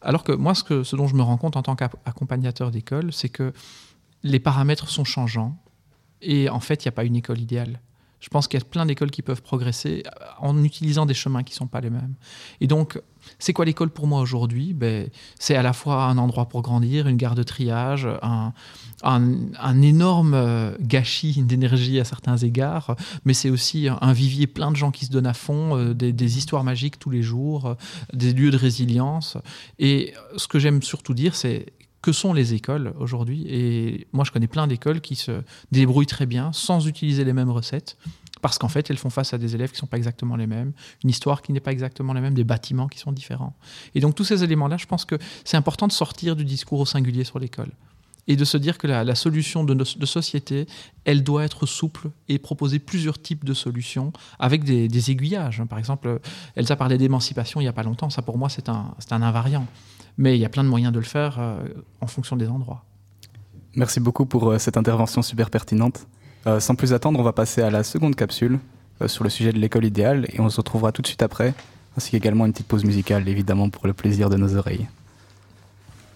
[0.01, 3.13] Alors que moi, ce, que, ce dont je me rends compte en tant qu'accompagnateur d'école,
[3.13, 3.53] c'est que
[4.23, 5.57] les paramètres sont changeants,
[6.23, 7.81] et en fait, il n'y a pas une école idéale.
[8.21, 10.03] Je pense qu'il y a plein d'écoles qui peuvent progresser
[10.39, 12.15] en utilisant des chemins qui ne sont pas les mêmes.
[12.61, 13.01] Et donc,
[13.39, 14.73] c'est quoi l'école pour moi aujourd'hui?
[14.73, 18.53] Ben, C'est à la fois un endroit pour grandir, une gare de triage, un,
[19.03, 24.77] un, énorme euh, gâchis d'énergie à certains égards, mais c'est aussi un vivier plein de
[24.77, 27.75] gens qui se donnent à fond, euh, des, histoires magiques tous les jours, euh,
[28.13, 29.37] des lieux de résilience.
[29.79, 31.67] Et ce que j'aime surtout dire, c'est
[32.03, 33.45] que sont les écoles aujourd'hui.
[33.49, 37.51] Et moi, je connais plein d'écoles qui se débrouillent très bien sans utiliser les mêmes
[37.51, 37.97] recettes,
[38.41, 40.47] parce qu'en fait, elles font face à des élèves qui ne sont pas exactement les
[40.47, 43.57] mêmes, une histoire qui n'est pas exactement la même, des bâtiments qui sont différents.
[43.95, 46.87] Et donc, tous ces éléments-là, je pense que c'est important de sortir du discours au
[46.87, 47.71] singulier sur l'école
[48.29, 50.67] et de se dire que la, solution de, de, société,
[51.05, 55.63] elle doit être souple et proposer plusieurs types de solutions avec des, aiguillages.
[55.65, 56.21] Par exemple,
[56.55, 58.11] Elsa parlait d'émancipation il n'y a pas longtemps.
[58.11, 59.67] Ça, pour moi, c'est un, un invariant.
[60.19, 61.61] Mais il y a plein de moyens de le faire euh,
[62.01, 62.85] en fonction des endroits.
[63.77, 66.07] Merci beaucoup pour euh, cette intervention super pertinente.
[66.47, 68.59] Euh, sans plus attendre, on va passer à la seconde capsule
[69.07, 71.55] sur le sujet de l'école idéale et on se retrouvera tout de suite après,
[71.97, 74.89] ainsi qu'également une petite pause musicale, évidemment, pour le plaisir de nos oreilles.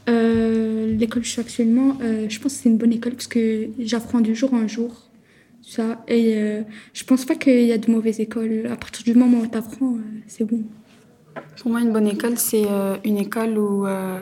[0.08, 4.20] l'école où je suis actuellement, je pense que c'est une bonne école parce que j'apprends
[4.20, 4.90] du jour en jour.
[5.62, 8.66] Ça, et je pense pas qu'il y a de mauvaises écoles.
[8.68, 10.64] À partir du moment où tu apprends, c'est bon.
[11.60, 14.20] Pour moi, une bonne école, c'est euh, une école où euh,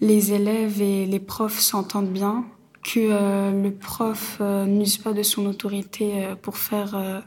[0.00, 2.44] les élèves et les profs s'entendent bien,
[2.82, 7.24] que euh, le prof n'use pas de son autorité pour faire,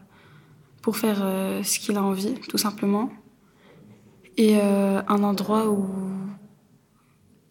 [0.82, 1.18] pour faire
[1.64, 3.10] ce qu'il a envie, tout simplement.
[4.38, 5.88] Et un endroit où,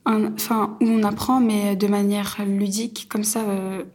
[0.07, 3.45] enfin, où on apprend, mais de manière ludique, comme ça,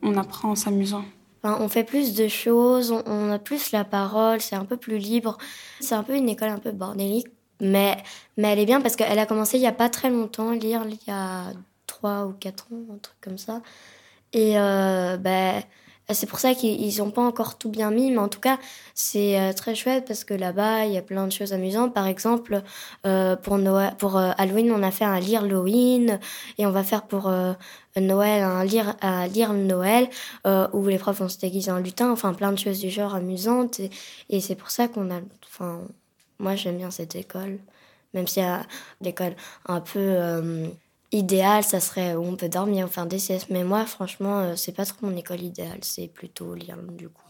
[0.04, 1.04] on apprend en s'amusant.
[1.46, 5.38] On fait plus de choses, on a plus la parole, c'est un peu plus libre.
[5.80, 7.28] C'est un peu une école un peu bordélique
[7.60, 7.98] mais,
[8.38, 10.84] mais elle est bien parce qu'elle a commencé il n'y a pas très longtemps, lire
[10.86, 11.54] il y a
[11.88, 13.62] 3 ou 4 ans, un truc comme ça.
[14.34, 15.64] Et euh, ben,
[16.14, 18.60] c'est pour ça qu'ils n'ont pas encore tout bien mis, mais en tout cas,
[18.94, 21.94] c'est euh, très chouette parce que là-bas, il y a plein de choses amusantes.
[21.94, 22.62] Par exemple,
[23.06, 26.20] euh, pour, Noël, pour Halloween, on a fait un lire Halloween
[26.58, 27.32] et on va faire pour
[27.98, 30.10] Noël un lire, Noël
[30.74, 33.82] où les profs vont se déguiser en lutin, enfin plein de choses du genre amusantes.
[34.30, 35.20] Et, c'est pour ça qu'on a.
[35.48, 35.82] Enfin,
[36.40, 37.58] moi, j'aime bien cette école.
[38.14, 38.62] Même a
[39.02, 39.36] l'école
[39.68, 40.72] un peu
[41.16, 43.48] idéale, ça serait où on peut dormir, enfin des siestes.
[43.50, 45.80] Mais moi, franchement, euh, c'est pas trop mon école idéale.
[45.82, 47.24] C'est plutôt lire du coup.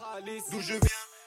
[0.52, 0.80] D'où je viens,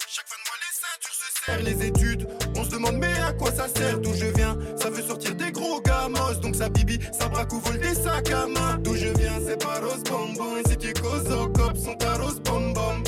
[0.08, 2.28] chaque fin de mois les ceintures se serrent les études.
[2.56, 4.56] On se demande mais à quoi ça sert d'où je viens?
[4.76, 8.30] Ça veut sortir des gros gamos, donc ça bibi, ça braque ou vole des sacs
[8.30, 8.78] à main.
[8.78, 10.56] D'où je viens, c'est pas rose bonbon.
[10.56, 13.02] Et si tu causes au cop, sont ta rose bonbon.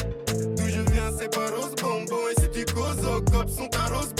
[0.56, 2.20] D'où je viens, c'est pas rose bonbon.
[2.30, 4.14] Et si tu causes au cop, sont ta rose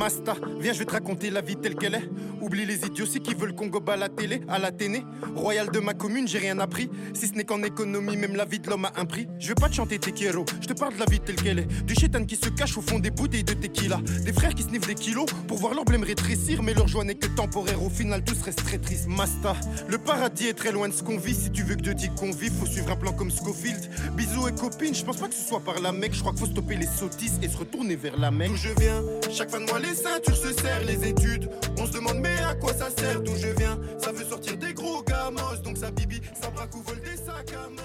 [0.00, 2.08] Masta, viens, je vais te raconter la vie telle qu'elle est.
[2.40, 5.02] Oublie les idioties qui veulent qu'on go à la télé, à la télé.
[5.36, 6.88] Royal de ma commune, j'ai rien appris.
[7.12, 9.28] Si ce n'est qu'en économie, même la vie de l'homme a un prix.
[9.38, 11.58] Je veux pas te chanter tes kéros, je te parle de la vie telle qu'elle
[11.58, 11.84] est.
[11.84, 14.00] Du chétan qui se cache au fond des bouteilles de tequila.
[14.24, 16.62] Des frères qui sniffent des kilos pour voir leur blême rétrécir.
[16.62, 19.06] Mais leur joie n'est que temporaire, au final tous restent très tristes.
[19.06, 19.54] Masta,
[19.86, 21.34] le paradis est très loin de ce qu'on vit.
[21.34, 23.90] Si tu veux que de qu'on convives, faut suivre un plan comme Scofield.
[24.16, 26.14] Bisous et copines, je pense pas que ce soit par la mec.
[26.14, 28.52] Je crois qu'il faut stopper les sottises et se retourner vers la mec.
[28.54, 31.50] Je viens, chaque fin de ceintures se serrent, les études.
[31.78, 33.78] On se demande mais à quoi ça sert, d'où je viens?
[33.98, 37.52] Ça veut sortir des gros gamos, donc ça bibi, ça braque ou vole des sacs
[37.52, 37.82] à main.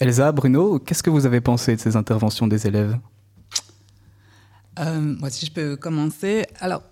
[0.00, 2.96] Elsa, Bruno, qu'est-ce que vous avez pensé de ces interventions des élèves?
[4.78, 6.46] Euh, Moi, si je peux commencer.
[6.60, 6.82] Alors,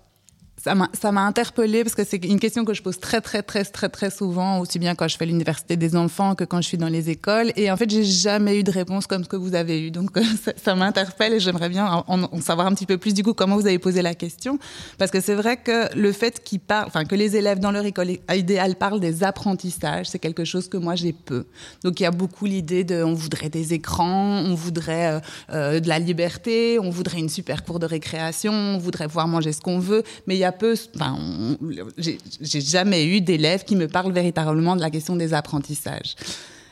[0.59, 3.89] ça m'a interpellée parce que c'est une question que je pose très très très très
[3.89, 6.87] très souvent, aussi bien quand je fais l'université des enfants que quand je suis dans
[6.87, 7.51] les écoles.
[7.55, 9.91] Et en fait, j'ai jamais eu de réponse comme ce que vous avez eu.
[9.91, 10.17] Donc
[10.63, 13.67] ça, m'interpelle et j'aimerais bien en, savoir un petit peu plus du coup comment vous
[13.67, 14.57] avez posé la question,
[14.97, 17.85] parce que c'est vrai que le fait qu'ils parlent, enfin que les élèves dans leur
[17.85, 21.45] école idéale parlent des apprentissages, c'est quelque chose que moi j'ai peu.
[21.83, 25.19] Donc il y a beaucoup l'idée de, on voudrait des écrans, on voudrait euh,
[25.51, 29.53] euh, de la liberté, on voudrait une super cour de récréation, on voudrait pouvoir manger
[29.53, 30.75] ce qu'on veut, mais peu,
[31.97, 36.15] j'ai jamais eu d'élèves qui me parlent véritablement de la question des apprentissages.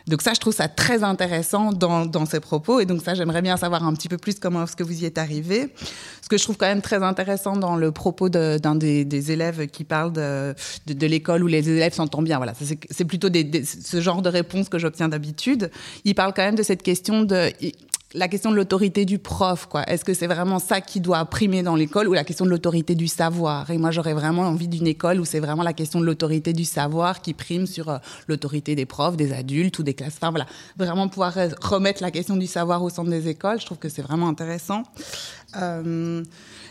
[0.07, 2.79] Donc ça, je trouve ça très intéressant dans, dans ces propos.
[2.79, 5.05] Et donc ça, j'aimerais bien savoir un petit peu plus comment est-ce que vous y
[5.05, 5.73] êtes arrivé.
[6.21, 9.83] Ce que je trouve quand même très intéressant dans le propos d'un des, élèves qui
[9.83, 10.55] parle de,
[11.05, 12.37] l'école où les élèves s'entendent bien.
[12.37, 12.53] Voilà,
[12.89, 15.71] c'est plutôt ce genre de réponse que j'obtiens d'habitude.
[16.03, 17.51] Il parle quand même de cette question de
[18.15, 19.83] la question de l'autorité du prof, quoi.
[19.83, 22.95] Est-ce que c'est vraiment ça qui doit primer dans l'école ou la question de l'autorité
[22.95, 23.69] du savoir?
[23.69, 26.65] Et moi, j'aurais vraiment envie d'une école où c'est vraiment la question de l'autorité du
[26.65, 27.97] savoir qui prime sur euh,
[28.27, 30.15] l'autorité des profs, des adultes ou des classes.
[30.17, 30.45] Enfin, voilà,
[30.77, 33.59] vraiment pouvoir remettre la question du savoir au centre des écoles.
[33.59, 34.83] Je trouve que c'est vraiment intéressant.
[35.57, 36.23] Euh,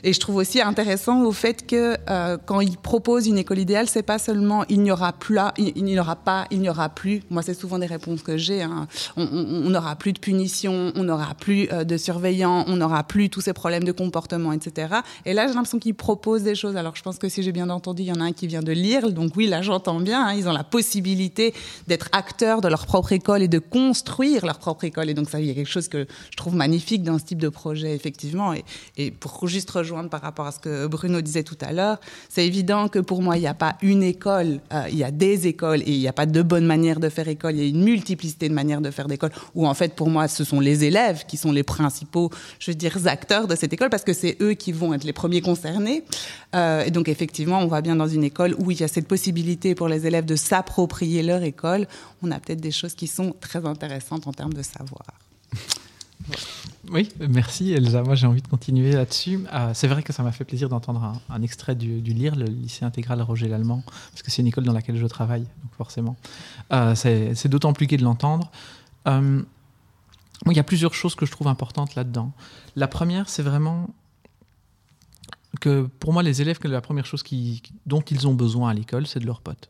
[0.02, 3.88] et je trouve aussi intéressant au fait que euh, quand il propose une école idéale,
[3.88, 6.88] c'est pas seulement il n'y aura plus là, il, n'y aura pas, il n'y aura
[6.88, 7.22] plus.
[7.30, 8.62] Moi, c'est souvent des réponses que j'ai.
[8.62, 8.87] Hein.
[9.16, 13.40] On n'aura plus de punition, on n'aura plus euh, de surveillants, on n'aura plus tous
[13.40, 14.96] ces problèmes de comportement, etc.
[15.24, 16.76] Et là, j'ai l'impression qu'il propose des choses.
[16.76, 18.62] Alors, je pense que si j'ai bien entendu, il y en a un qui vient
[18.62, 19.12] de lire.
[19.12, 20.26] Donc oui, là, j'entends bien.
[20.26, 20.35] Hein.
[20.35, 21.54] ils ont la possibilité
[21.87, 25.11] d'être acteurs de leur propre école et de construire leur propre école.
[25.11, 27.40] Et donc ça, il y a quelque chose que je trouve magnifique dans ce type
[27.40, 28.54] de projet, effectivement.
[28.96, 32.46] Et pour juste rejoindre par rapport à ce que Bruno disait tout à l'heure, c'est
[32.46, 35.46] évident que pour moi, il n'y a pas une école, euh, il y a des
[35.46, 37.54] écoles et il n'y a pas de bonne manière de faire école.
[37.54, 39.30] Il y a une multiplicité de manières de faire d'école.
[39.54, 42.74] Où en fait, pour moi, ce sont les élèves qui sont les principaux, je veux
[42.74, 46.04] dire, acteurs de cette école parce que c'est eux qui vont être les premiers concernés.
[46.54, 49.09] Euh, et donc effectivement, on va bien dans une école où il y a cette
[49.09, 51.87] possibilité pour les élèves de s'approprier leur école.
[52.22, 55.04] On a peut-être des choses qui sont très intéressantes en termes de savoir.
[56.90, 58.03] Oui, merci Elsa.
[58.03, 59.40] Moi j'ai envie de continuer là-dessus.
[59.53, 62.85] Euh, c'est vrai que ça m'a fait plaisir d'entendre un, extrait du, LIR, le lycée
[62.85, 66.16] intégral Roger Lallemand, parce que c'est une école dans laquelle je travaille, donc forcément.
[66.72, 68.50] Euh, c'est d'autant plus gai de l'entendre.
[69.07, 69.42] Euh,
[70.46, 72.33] il y a plusieurs choses que je trouve importantes là-dedans.
[72.77, 73.88] La première, c'est vraiment
[75.61, 77.22] que pour moi, les élèves, la première chose
[77.87, 79.68] dont ils ont besoin à l'école, c'est de leurs potes.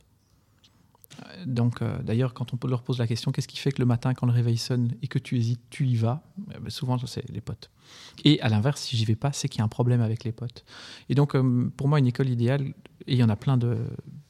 [1.46, 4.14] Donc, euh, d'ailleurs, quand on leur pose la question, qu'est-ce qui fait que le matin,
[4.14, 6.22] quand le réveil sonne et que tu hésites, tu y vas
[6.54, 7.70] eh ben, Souvent, c'est les potes.
[8.24, 10.32] Et à l'inverse, si j'y vais pas, c'est qu'il y a un problème avec les
[10.32, 10.64] potes.
[11.08, 12.62] Et donc, euh, pour moi, une école idéale,
[13.06, 13.78] et il y en a plein de,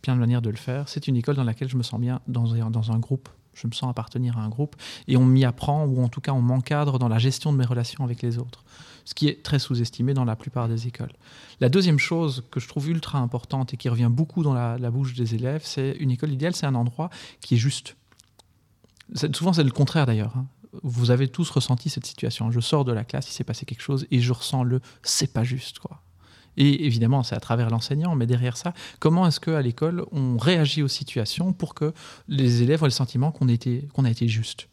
[0.02, 2.20] plein de manières de le faire, c'est une école dans laquelle je me sens bien
[2.26, 4.76] dans, dans un groupe je me sens appartenir à un groupe,
[5.08, 7.64] et on m'y apprend, ou en tout cas on m'encadre dans la gestion de mes
[7.64, 8.64] relations avec les autres,
[9.04, 11.12] ce qui est très sous-estimé dans la plupart des écoles.
[11.60, 15.14] La deuxième chose que je trouve ultra importante et qui revient beaucoup dans la, bouche
[15.14, 17.96] des élèves, c'est une école idéale, c'est un endroit qui est juste.
[19.32, 20.36] Souvent c'est le contraire d'ailleurs.
[20.36, 20.46] Hein.
[20.82, 22.50] Vous avez tous ressenti cette situation.
[22.50, 25.32] Je sors de la classe, il s'est passé quelque chose, et je ressens le c'est
[25.32, 25.78] pas juste.
[25.78, 26.00] quoi.
[26.56, 30.82] Et évidemment, c'est à travers l'enseignant, mais derrière ça, comment est-ce qu'à l'école, on réagit
[30.82, 31.92] aux situations pour que
[32.28, 34.68] les élèves aient le sentiment qu'on a été juste?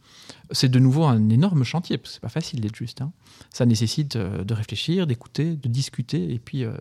[0.51, 3.01] C'est de nouveau un énorme chantier, parce que c'est pas facile d'être juste.
[3.01, 3.11] Hein.
[3.51, 6.73] Ça nécessite euh, de réfléchir, d'écouter, de discuter, et puis euh,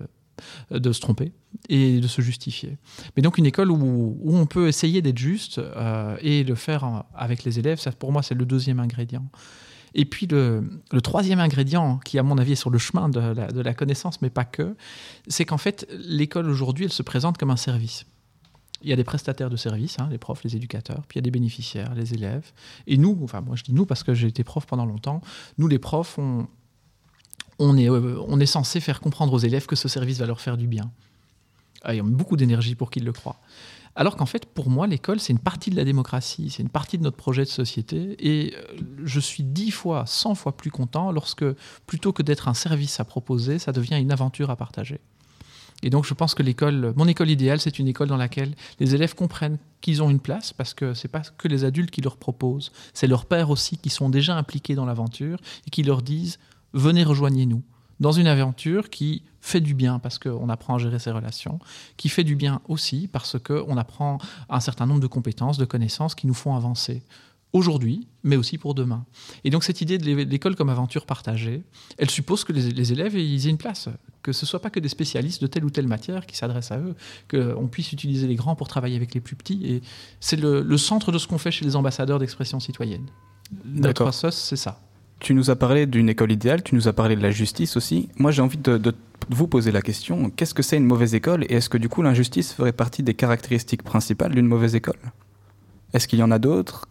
[0.71, 1.33] de se tromper
[1.69, 2.79] et de se justifier.
[3.17, 7.45] Mais donc une école où, on peut essayer d'être juste euh, et le faire avec
[7.45, 9.27] les élèves, ça pour moi c'est le deuxième ingrédient.
[9.95, 10.63] Et puis le,
[11.03, 14.45] troisième ingrédient, qui à mon avis est sur le chemin de la, connaissance, mais pas
[14.45, 14.77] que,
[15.29, 18.07] c'est qu'en fait, l'école aujourd'hui, elle se présente comme un service.
[18.83, 21.23] Il y a des prestataires de services, hein, les profs, les éducateurs, puis il y
[21.23, 22.51] a des bénéficiaires, les élèves.
[22.87, 25.21] Et nous, enfin moi je dis nous parce que j'ai été prof pendant longtemps,
[25.59, 29.87] nous les profs, on, est, euh, on est censé faire comprendre aux élèves que ce
[29.87, 30.91] service va leur faire du bien.
[31.83, 33.41] Ah, ils ont beaucoup d'énergie pour qu'ils le croient.
[34.01, 36.97] Alors qu'en fait, pour moi, l'école, c'est une partie de la démocratie, c'est une partie
[36.97, 38.17] de notre projet de société.
[38.19, 41.45] Et euh, je suis dix fois, cent fois plus content lorsque,
[41.87, 45.01] plutôt que d'être un service à proposer, ça devient une aventure à partager.
[45.83, 48.95] Et donc, je pense que l'école, mon école idéale, c'est une école dans laquelle les
[48.95, 52.17] élèves comprennent qu'ils ont une place, parce que c'est pas que les adultes qui leur
[52.17, 55.37] proposent, c'est leurs pères aussi qui sont déjà impliqués dans l'aventure
[55.67, 56.39] et qui leur disent
[56.73, 57.63] venez rejoignez-nous
[58.01, 61.59] dans une aventure qui fait du bien parce qu'on apprend à gérer ses relations,
[61.97, 66.15] qui fait du bien aussi parce qu'on apprend un certain nombre de compétences, de connaissances
[66.15, 67.03] qui nous font avancer
[67.53, 69.05] aujourd'hui, mais aussi pour demain.
[69.45, 71.63] Et donc cette idée de l'école comme aventure partagée,
[71.99, 73.89] elle suppose que les, élèves ils aient une place,
[74.23, 76.71] que ce ne soit pas que des spécialistes de telle ou telle matière qui s'adressent
[76.71, 76.95] à eux,
[77.29, 79.61] qu'on puisse utiliser les grands pour travailler avec les plus petits.
[79.65, 79.83] Et
[80.21, 83.07] c'est le, centre de ce qu'on fait chez les ambassadeurs d'expression citoyenne.
[84.13, 84.81] Sauce, c'est ça.
[85.21, 88.09] Tu nous as parlé d'une école idéale, tu nous as parlé de la justice aussi.
[88.17, 88.95] Moi, j'ai envie de,
[89.29, 92.03] vous poser la question, qu'est-ce que c'est une mauvaise école et est-ce que du coup
[92.03, 94.99] l'injustice ferait partie des caractéristiques principales d'une mauvaise école?
[95.93, 96.89] Est-ce qu'il y en a d'autres?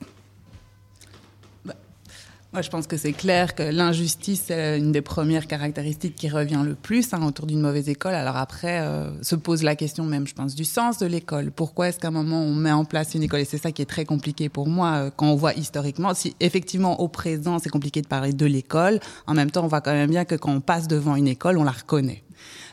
[2.52, 6.64] Moi, je pense que c'est clair que l'injustice, c'est une des premières caractéristiques qui revient
[6.66, 8.16] le plus hein, autour d'une mauvaise école.
[8.16, 11.52] Alors après, euh, se pose la question même, je pense, du sens de l'école.
[11.52, 13.42] Pourquoi est-ce qu'à un moment, on met en place une école?
[13.42, 16.16] Et c'est ça qui est très compliqué pour moi euh, quand on voit historiquement.
[16.16, 19.82] Si effectivement, au présent, c'est compliqué de parler de l'école, en même temps, on voit
[19.82, 22.24] quand même bien que quand on passe devant une école, on la reconnaît.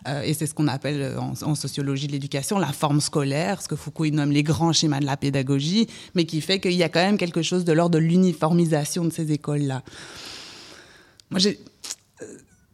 [0.09, 3.69] Euh, et c'est ce qu'on appelle euh, en, sociologie de l'éducation la forme scolaire, ce
[3.69, 6.89] que Foucault nomme les grands schémas de la pédagogie, mais qui fait qu'il y a
[6.89, 9.83] quand même quelque chose de l'ordre de l'uniformisation de ces écoles-là.
[11.31, 11.53] Moi, euh,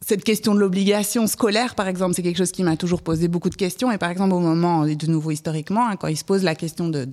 [0.04, 3.50] cette question de l'obligation scolaire, par exemple, c'est quelque chose qui m'a toujours posé beaucoup
[3.50, 3.90] de questions.
[3.92, 6.88] Et par exemple, au moment, de nouveau historiquement, hein, quand il se pose la question
[6.88, 7.06] de,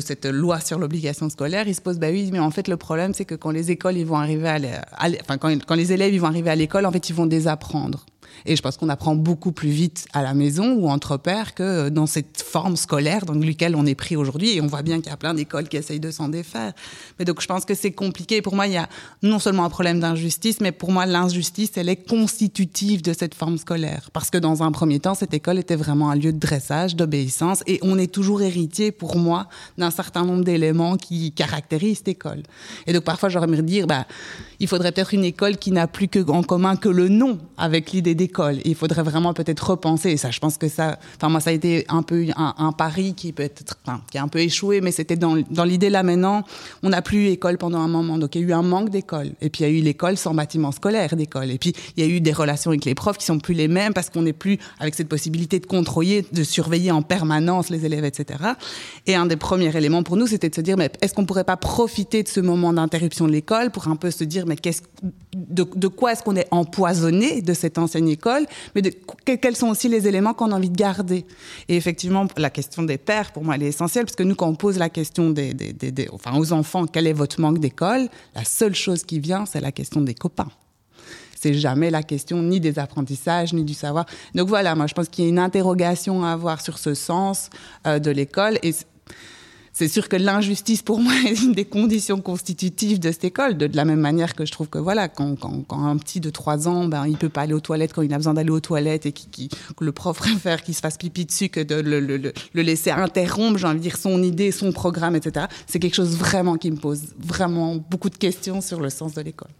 [0.00, 3.14] cette loi sur l'obligation scolaire, il se pose, bah oui, mais en fait, le problème,
[3.14, 6.26] c'est que quand les écoles, ils vont arriver à, enfin, quand, les élèves, ils vont
[6.26, 8.04] arriver à l'école, en fait, ils vont désapprendre.
[8.46, 11.88] Et je pense qu'on apprend beaucoup plus vite à la maison ou entre pairs que
[11.88, 14.56] dans cette forme scolaire dans laquelle on est pris aujourd'hui.
[14.56, 16.72] Et on voit bien qu'il y a plein d'écoles qui essayent de s'en défaire.
[17.18, 18.42] Mais donc je pense que c'est compliqué.
[18.42, 18.88] Pour moi, il y a
[19.22, 23.58] non seulement un problème d'injustice, mais pour moi, l'injustice, elle est constitutive de cette forme
[23.58, 24.10] scolaire.
[24.12, 27.62] Parce que dans un premier temps, cette école était vraiment un lieu de dressage, d'obéissance.
[27.66, 32.42] Et on est toujours héritier, pour moi, d'un certain nombre d'éléments qui caractérisent cette école.
[32.86, 34.06] Et donc parfois, j'aurais aimé dire, bah,
[34.60, 37.92] il faudrait peut-être une école qui n'a plus que, en commun que le nom avec
[37.92, 38.58] l'idée d'école.
[38.66, 40.10] Il faudrait vraiment peut-être repenser.
[40.10, 43.14] Et ça, je pense que ça, enfin moi, ça a été un peu un, pari
[43.14, 43.78] qui peut être,
[44.10, 46.42] qui a un peu échoué, mais c'était dans, dans l'idée là maintenant,
[46.82, 48.90] on n'a plus eu école pendant un moment, donc il y a eu un manque
[48.90, 49.30] d'école.
[49.40, 51.50] Et puis il y a eu l'école sans bâtiment scolaire d'école.
[51.50, 53.68] Et puis il y a eu des relations avec les profs qui sont plus les
[53.68, 57.86] mêmes parce qu'on n'est plus avec cette possibilité de contrôler, de surveiller en permanence les
[57.86, 58.40] élèves, etc.
[59.06, 61.44] Et un des premiers éléments pour nous, c'était de se dire, mais est-ce qu'on pourrait
[61.44, 64.82] pas profiter de ce moment d'interruption de l'école pour un peu se dire, mais qu'est-ce,
[65.34, 67.78] de, de quoi est-ce qu'on est empoisonné de cette
[68.10, 68.90] école, mais de,
[69.24, 71.24] quels sont aussi les éléments qu'on a envie de garder.
[71.68, 74.48] Et effectivement, la question des pères, pour moi, elle est essentielle, parce que nous, quand
[74.48, 78.08] on pose la question des, des, des, enfin, aux enfants, quel est votre manque d'école,
[78.34, 80.48] la seule chose qui vient, c'est la question des copains
[81.40, 84.06] c'est jamais la question ni des apprentissages ni du savoir.
[84.34, 87.50] Donc voilà, moi je pense qu'il y a une interrogation à avoir sur ce sens
[87.86, 88.74] euh, de l'école et
[89.78, 93.70] c'est sûr que l'injustice, pour moi, est une des conditions constitutives de cette école, de,
[93.72, 95.36] la même manière que je trouve que voilà, quand,
[95.70, 98.16] un petit de 3 ans, ben, il peut pas aller aux toilettes quand il a
[98.16, 101.48] besoin d'aller aux toilettes et qui, que le prof préfère qu'il se fasse pipi dessus
[101.48, 105.46] que de le, laisser interrompre, j'ai envie de dire, son idée, son programme, etc.
[105.68, 109.20] C'est quelque chose vraiment qui me pose vraiment beaucoup de questions sur le sens de
[109.20, 109.52] l'école.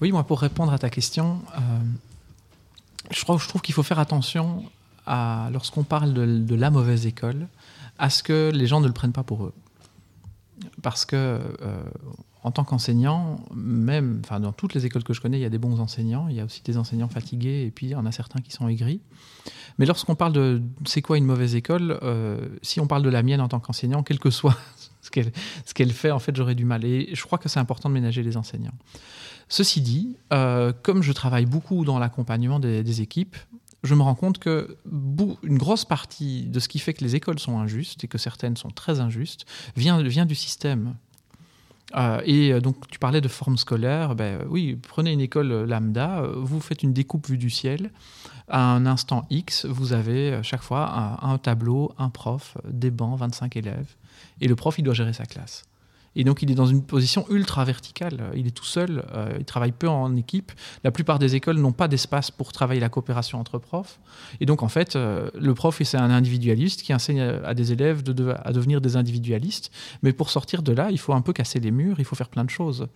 [0.00, 1.58] Oui, moi, pour répondre à ta question, euh,
[3.10, 4.64] je, trouve, je trouve qu'il faut faire attention
[5.06, 7.46] à, lorsqu'on parle de la mauvaise école,
[7.98, 9.54] à ce que les gens ne le prennent pas pour eux.
[10.82, 11.82] Parce que, euh,
[12.42, 15.58] en tant qu'enseignant, même dans toutes les écoles que je connais, il y a des
[15.58, 18.12] bons enseignants, il y a aussi des enseignants fatigués, et puis il y en a
[18.12, 19.00] certains qui sont aigris.
[19.78, 23.22] Mais lorsqu'on parle de c'est quoi une mauvaise école, euh, si on parle de la
[23.22, 24.56] mienne en tant qu'enseignant, quel que soit
[25.02, 25.10] ce
[25.74, 26.84] qu'elle, fait, en fait, j'aurais du mal.
[26.84, 28.74] Et je crois que c'est important de ménager les enseignants.
[29.48, 33.36] Ceci dit, euh, comme je travaille beaucoup dans l'accompagnement des équipes,
[33.82, 34.76] je me rends compte que
[35.42, 38.56] une grosse partie de ce qui fait que les écoles sont injustes et que certaines
[38.56, 40.96] sont très injustes vient, du système.
[41.96, 44.14] Euh, et euh, donc, tu parlais de forme scolaire.
[44.14, 47.92] Ben, oui, prenez une école lambda, euh, vous faites une découpe vue du ciel.
[48.48, 50.90] À un instant X, vous avez chaque fois
[51.22, 53.94] un, un tableau, un prof, des bancs, 25 élèves.
[54.40, 55.67] Et le prof, il doit gérer sa classe.
[56.18, 58.32] Et donc, il est dans une position ultra verticale.
[58.34, 60.50] Il est tout seul, euh, il travaille peu en équipe.
[60.82, 64.00] La plupart des écoles n'ont pas d'espace pour travailler la coopération entre profs.
[64.40, 68.02] Et donc, en fait, euh, le prof, c'est un individualiste qui enseigne à des élèves
[68.44, 69.70] à devenir des individualistes.
[70.02, 72.30] Mais pour sortir de là, il faut un peu casser les murs, il faut faire
[72.30, 72.88] plein de choses.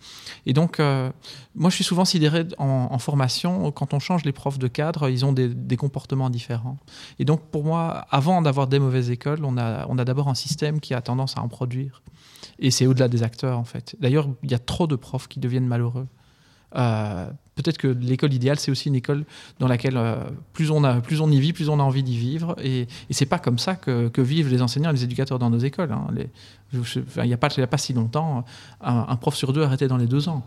[0.45, 1.09] Et donc, euh,
[1.55, 5.23] moi, je suis souvent sidéré en, formation, quand on change les profs de cadre, ils
[5.23, 6.77] ont des, comportements différents.
[7.19, 10.93] Et donc, pour moi, avant d'avoir des mauvaises écoles, on a d'abord un système qui
[10.93, 12.01] a tendance à en produire.
[12.59, 13.95] Et c'est au-delà des acteurs, en fait.
[13.99, 16.07] D'ailleurs, il y a trop de profs qui deviennent malheureux.
[16.75, 19.25] Euh, peut-être que l'école idéale, c'est aussi une école
[19.59, 20.15] dans laquelle euh,
[20.53, 22.55] plus, on a, plus on y vit, plus on a envie d'y vivre.
[22.61, 25.59] Et, et c'est pas comme ça que, vivent les enseignants et les éducateurs dans nos
[25.59, 25.91] écoles.
[25.91, 26.07] Hein.
[26.73, 28.45] il n'y a, pas, a pas si longtemps,
[28.81, 30.43] un, prof sur deux arrêtait dans les deux ans.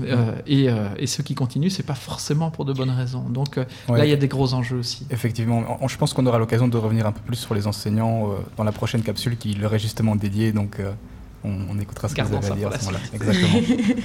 [0.00, 3.28] Euh, et, et, ceux qui continuent, c'est pas forcément pour de bonnes raisons.
[3.28, 5.06] Donc là, il y a des gros enjeux aussi.
[5.10, 8.64] Effectivement, je pense qu'on aura l'occasion de revenir un peu plus sur les enseignants dans
[8.64, 10.52] la prochaine capsule qui leur est justement dédiée.
[10.52, 10.80] Donc
[11.44, 13.04] on, écoutera ce que vous avez à dire à ce moment-là.
[13.14, 13.60] Exactement.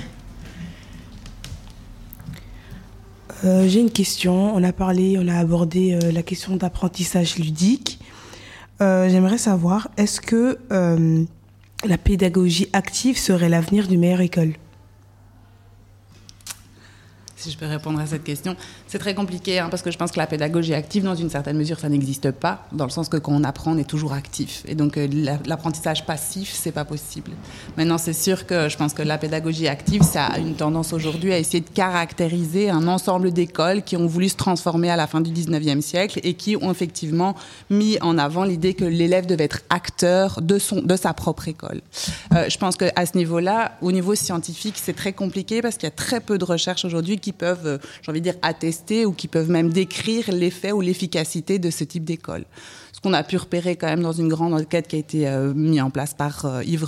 [3.46, 4.56] Euh, j'ai une question.
[4.56, 8.00] On a parlé, on a abordé euh, la question d'apprentissage ludique.
[8.82, 10.58] Euh, j'aimerais savoir, est-ce que
[11.86, 14.54] la pédagogie active serait l'avenir d'une meilleure école?
[17.38, 18.56] Si je peux répondre à cette question.
[18.88, 21.58] C'est très compliqué hein, parce que je pense que la pédagogie active, dans une certaine
[21.58, 24.64] mesure, ça n'existe pas, dans le sens que quand on apprend, on est toujours actif.
[24.68, 25.08] Et donc euh,
[25.46, 27.32] l'apprentissage passif, c'est pas possible.
[27.78, 31.32] Maintenant, c'est sûr que je pense que la pédagogie active, ça a une tendance aujourd'hui
[31.32, 35.22] à essayer de caractériser un ensemble d'écoles qui ont voulu se transformer à la fin
[35.22, 37.36] du 19e siècle et qui ont effectivement
[37.70, 41.82] mis en avant l'idée que l'élève devait être acteur de, son, de sa propre école.
[42.34, 45.92] Euh, je pense qu'à ce niveau-là, au niveau scientifique, c'est très compliqué parce qu'il y
[45.92, 49.12] a très peu de recherches aujourd'hui qui peuvent, euh, j'ai envie de dire, attester ou
[49.12, 52.46] qui peuvent même décrire l'effet ou l'efficacité de ce type d'école.
[52.94, 55.54] Ce qu'on a pu repérer quand même dans une grande enquête qui a été euh,
[55.54, 56.88] mise en place par euh, Yves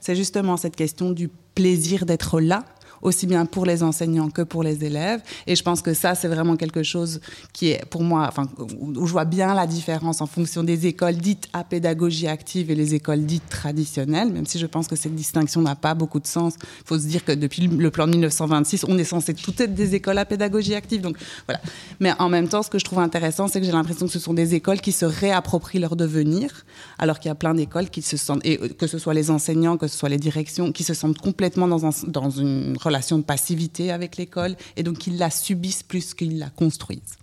[0.00, 2.64] c'est justement cette question du plaisir d'être là
[3.02, 5.22] aussi bien pour les enseignants que pour les élèves.
[5.46, 7.20] Et je pense que ça, c'est vraiment quelque chose
[7.52, 11.16] qui est pour moi, enfin, où je vois bien la différence en fonction des écoles
[11.16, 15.14] dites à pédagogie active et les écoles dites traditionnelles, même si je pense que cette
[15.14, 16.54] distinction n'a pas beaucoup de sens.
[16.62, 19.74] Il faut se dire que depuis le plan de 1926, on est censé tout être
[19.74, 21.00] des écoles à pédagogie active.
[21.00, 21.16] Donc
[21.46, 21.60] voilà.
[22.00, 24.18] Mais en même temps, ce que je trouve intéressant, c'est que j'ai l'impression que ce
[24.18, 26.64] sont des écoles qui se réapproprient leur devenir,
[26.98, 29.76] alors qu'il y a plein d'écoles qui se sentent, et que ce soit les enseignants,
[29.76, 33.24] que ce soit les directions, qui se sentent complètement dans, un, dans une relation de
[33.24, 37.18] passivité avec l'école et donc qu'ils la subissent plus qu'ils la construisent.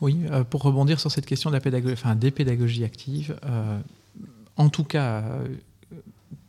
[0.00, 3.80] Oui, euh, pour rebondir sur cette question de la pédagogie, enfin, des pédagogies actives, euh,
[4.56, 5.48] en tout cas, euh,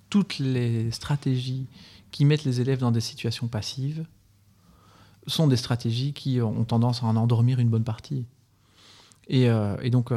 [0.09, 1.65] toutes les stratégies
[2.11, 4.05] qui mettent les élèves dans des situations passives
[5.27, 8.25] sont des stratégies qui ont tendance à en endormir une bonne partie.
[9.27, 9.49] Et,
[9.89, 10.11] donc,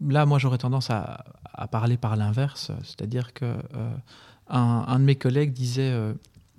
[0.00, 1.24] là, moi, j'aurais tendance à,
[1.70, 3.54] parler par l'inverse, c'est-à-dire que
[4.48, 6.14] un, de mes collègues disait euh,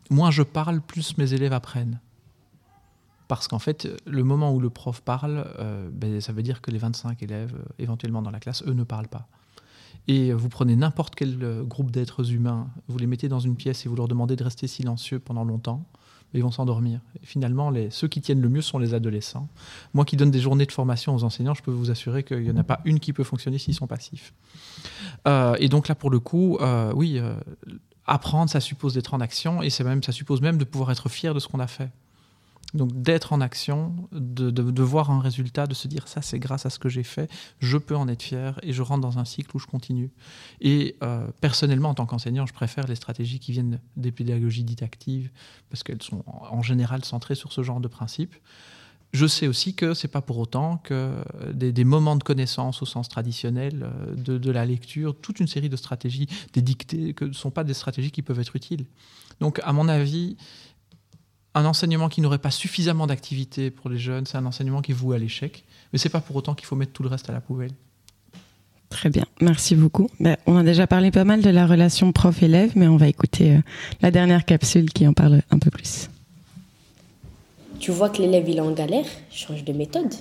[0.10, 2.00] Moins je parle, plus mes élèves apprennent.
[3.28, 6.70] Parce qu'en fait, le moment où le prof parle, euh, ben, ça veut dire que
[6.70, 9.28] les 25 élèves, euh, éventuellement dans la classe, eux ne parlent pas.
[10.08, 13.90] Et vous prenez n'importe quel groupe d'êtres humains, vous les mettez dans une pièce et
[13.90, 15.84] vous leur demandez de rester silencieux pendant longtemps,
[16.36, 17.00] ils vont s'endormir.
[17.24, 19.48] finalement, ceux qui tiennent le mieux sont les adolescents.
[19.94, 22.52] Moi qui donne des journées de formation aux enseignants, je peux vous assurer qu'il n'y
[22.52, 24.34] en a pas une qui peut fonctionner s'ils sont passifs.
[25.28, 27.36] Euh, et donc là, pour le coup, euh, oui, euh,
[28.06, 31.34] apprendre, ça suppose d'être en action et même, ça suppose même de pouvoir être fier
[31.34, 31.90] de ce qu'on a fait.
[32.74, 36.70] Donc d'être en action, de, voir un résultat, de se dire ça c'est grâce à
[36.70, 39.56] ce que j'ai fait, je peux en être fier et je rentre dans un cycle
[39.56, 40.12] où je continue.
[40.62, 44.84] Et euh, personnellement, en tant qu'enseignant, je préfère les stratégies qui viennent des pédagogies dites
[44.84, 45.30] actives
[45.70, 48.36] parce qu'elles sont en général centrées sur ce genre de principe.
[49.14, 53.08] Je sais aussi que c'est pas pour autant que des, moments de connaissance au sens
[53.08, 57.32] traditionnel euh, de, de, la lecture, toute une série de stratégies, des dictées, que ne
[57.32, 58.86] sont pas des stratégies qui peuvent être utiles.
[59.40, 60.36] Donc, à mon avis,
[61.56, 64.96] un enseignement qui n'aurait pas suffisamment d'activité pour les jeunes, c'est un enseignement qui est
[64.96, 65.64] voué à l'échec.
[65.92, 67.72] Mais c'est pas pour autant qu'il faut mettre tout le reste à la poubelle.
[68.90, 70.10] Très bien, merci beaucoup.
[70.20, 73.56] Ben, on a déjà parlé pas mal de la relation prof-élève, mais on va écouter
[73.56, 73.62] euh,
[74.02, 76.10] la dernière capsule qui en parle un peu plus.
[77.80, 80.14] Tu vois que l'élève il est en galère, change de méthode.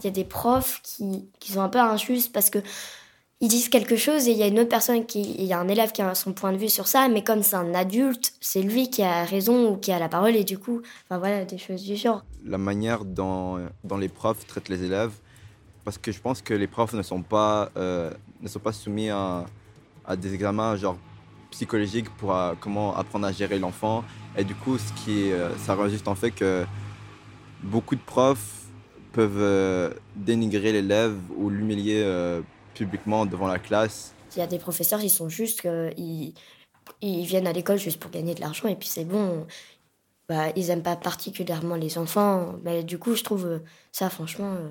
[0.00, 2.58] Il y a des profs qui, qui sont un peu injustes parce que
[3.42, 5.58] ils disent quelque chose et il y a une autre personne qui, il y a
[5.58, 8.34] un élève qui a son point de vue sur ça, mais comme c'est un adulte,
[8.40, 11.44] c'est lui qui a raison ou qui a la parole et du coup, enfin voilà,
[11.44, 12.24] des choses du genre.
[12.46, 15.10] La manière dont, dont les profs traitent les élèves,
[15.84, 19.10] parce que je pense que les profs ne sont pas, euh, ne sont pas soumis
[19.10, 19.44] à,
[20.06, 20.96] à, des examens genre
[21.50, 24.04] psychologiques pour euh, comment apprendre à gérer l'enfant.
[24.38, 26.64] Et du coup, ce qui, euh, ça juste en fait que
[27.60, 28.60] beaucoup de profs
[29.12, 32.02] peuvent dénigrer l'élève ou l'humilier
[32.74, 34.12] publiquement devant la classe.
[34.34, 36.34] Il y a des professeurs, ils sont juste ils,
[37.02, 39.46] ils viennent à l'école juste pour gagner de l'argent et puis c'est bon.
[40.28, 42.54] Bah, ils n'aiment pas particulièrement les enfants.
[42.64, 43.58] Mais du coup, je trouve euh,
[43.90, 44.68] ça, franchement, euh,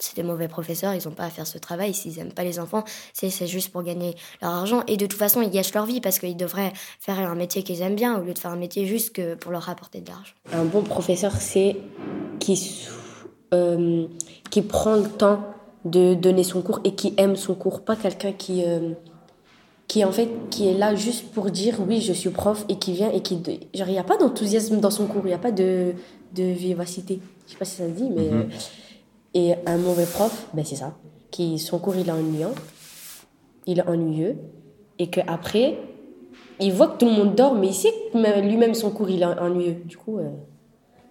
[0.00, 0.94] c'est des mauvais professeurs.
[0.94, 1.94] Ils n'ont pas à faire ce travail.
[1.94, 4.82] S'ils n'aiment pas les enfants, c'est juste pour gagner leur argent.
[4.88, 7.82] Et de toute façon, ils gâchent leur vie parce qu'ils devraient faire un métier qu'ils
[7.82, 10.34] aiment bien au lieu de faire un métier juste que pour leur rapporter de l'argent.
[10.52, 11.76] Un bon professeur, c'est
[12.40, 12.88] qui,
[13.52, 14.08] euh,
[14.50, 15.54] qui prend le temps
[15.84, 18.92] de donner son cours et qui aime son cours, pas quelqu'un qui euh,
[19.86, 22.92] qui en fait qui est là juste pour dire oui je suis prof et qui
[22.92, 23.42] vient et qui
[23.74, 25.92] genre il n'y a pas d'enthousiasme dans son cours, il n'y a pas de
[26.32, 27.20] de vivacité.
[27.46, 28.40] Je sais pas si ça se dit mais mhm.
[28.40, 28.44] euh,
[29.34, 30.96] et un mauvais prof, ben c'est ça,
[31.30, 32.54] qui son cours il est ennuyant,
[33.66, 34.36] il est ennuyeux
[34.98, 35.78] et que après
[36.60, 39.22] il voit que tout le monde dort mais il sait que lui-même son cours il
[39.22, 39.82] est ennuyeux.
[39.84, 40.30] Du coup euh,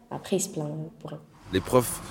[0.10, 1.22] après il se plaint pour rien.
[1.52, 2.02] Les profs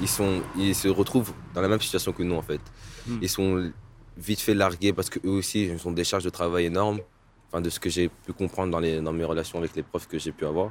[0.00, 2.60] ils, sont, ils se retrouvent dans la même situation que nous, en fait.
[3.06, 3.18] Hmm.
[3.22, 3.72] Ils sont
[4.16, 7.00] vite fait largués parce qu'eux aussi, ils ont des charges de travail énormes.
[7.48, 10.06] Enfin, de ce que j'ai pu comprendre dans, les, dans mes relations avec les profs
[10.06, 10.70] que j'ai pu avoir.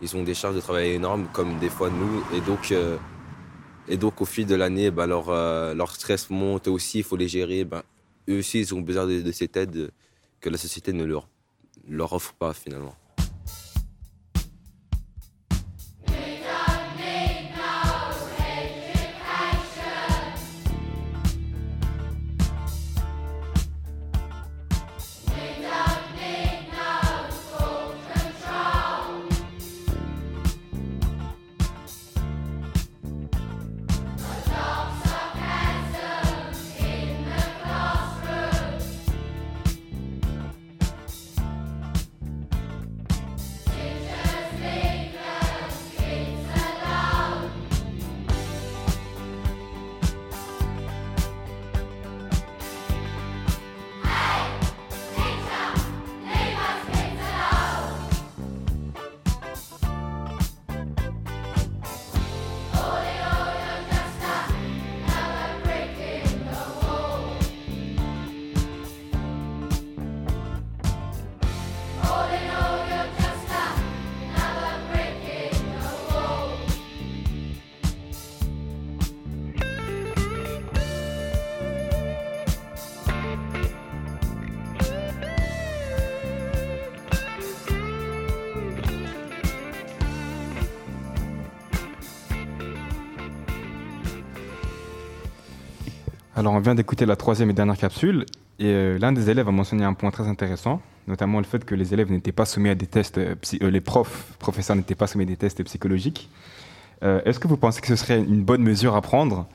[0.00, 2.24] Ils ont des charges de travail énormes, comme des fois nous.
[2.34, 2.96] Et donc, euh,
[3.88, 7.16] et donc au fil de l'année, bah, leur, euh, leur stress monte aussi, il faut
[7.16, 7.64] les gérer.
[7.64, 7.84] Bah,
[8.28, 9.90] eux aussi, ils ont besoin de, de cette aide
[10.40, 11.28] que la société ne leur,
[11.88, 12.94] leur offre pas finalement.
[96.48, 98.24] Alors, on vient d'écouter la troisième et dernière capsule,
[98.58, 101.74] et euh, l'un des élèves a mentionné un point très intéressant, notamment le fait que
[101.74, 105.06] les élèves n'étaient pas soumis à des tests, euh, euh, les profs, professeurs n'étaient pas
[105.06, 106.30] soumis à des tests psychologiques.
[107.02, 109.46] Est-ce que vous pensez que ce serait une bonne mesure à prendre?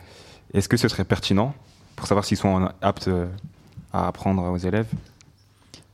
[0.53, 1.55] Est-ce que ce serait pertinent
[1.95, 3.09] pour savoir s'ils sont aptes
[3.91, 4.85] à apprendre aux élèves?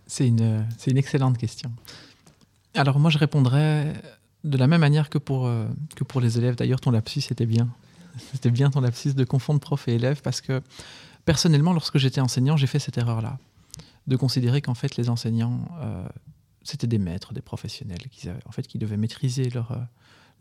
[0.05, 1.71] C'est une, une excellente question.
[2.75, 3.93] Alors moi, je répondrais
[4.43, 5.49] de la même manière que pour,
[5.95, 6.55] que pour les élèves.
[6.55, 7.69] D'ailleurs, ton lapsus était bien.
[8.33, 10.61] C'était bien ton lapsus de confondre prof et élève parce que
[11.25, 13.37] personnellement, lorsque j'étais enseignant, j'ai fait cette erreur-là,
[14.07, 16.07] de considérer qu'en fait les enseignants, euh,
[16.63, 19.77] c'était des maîtres, des professionnels, qui, en fait, qui devaient maîtriser leur, euh,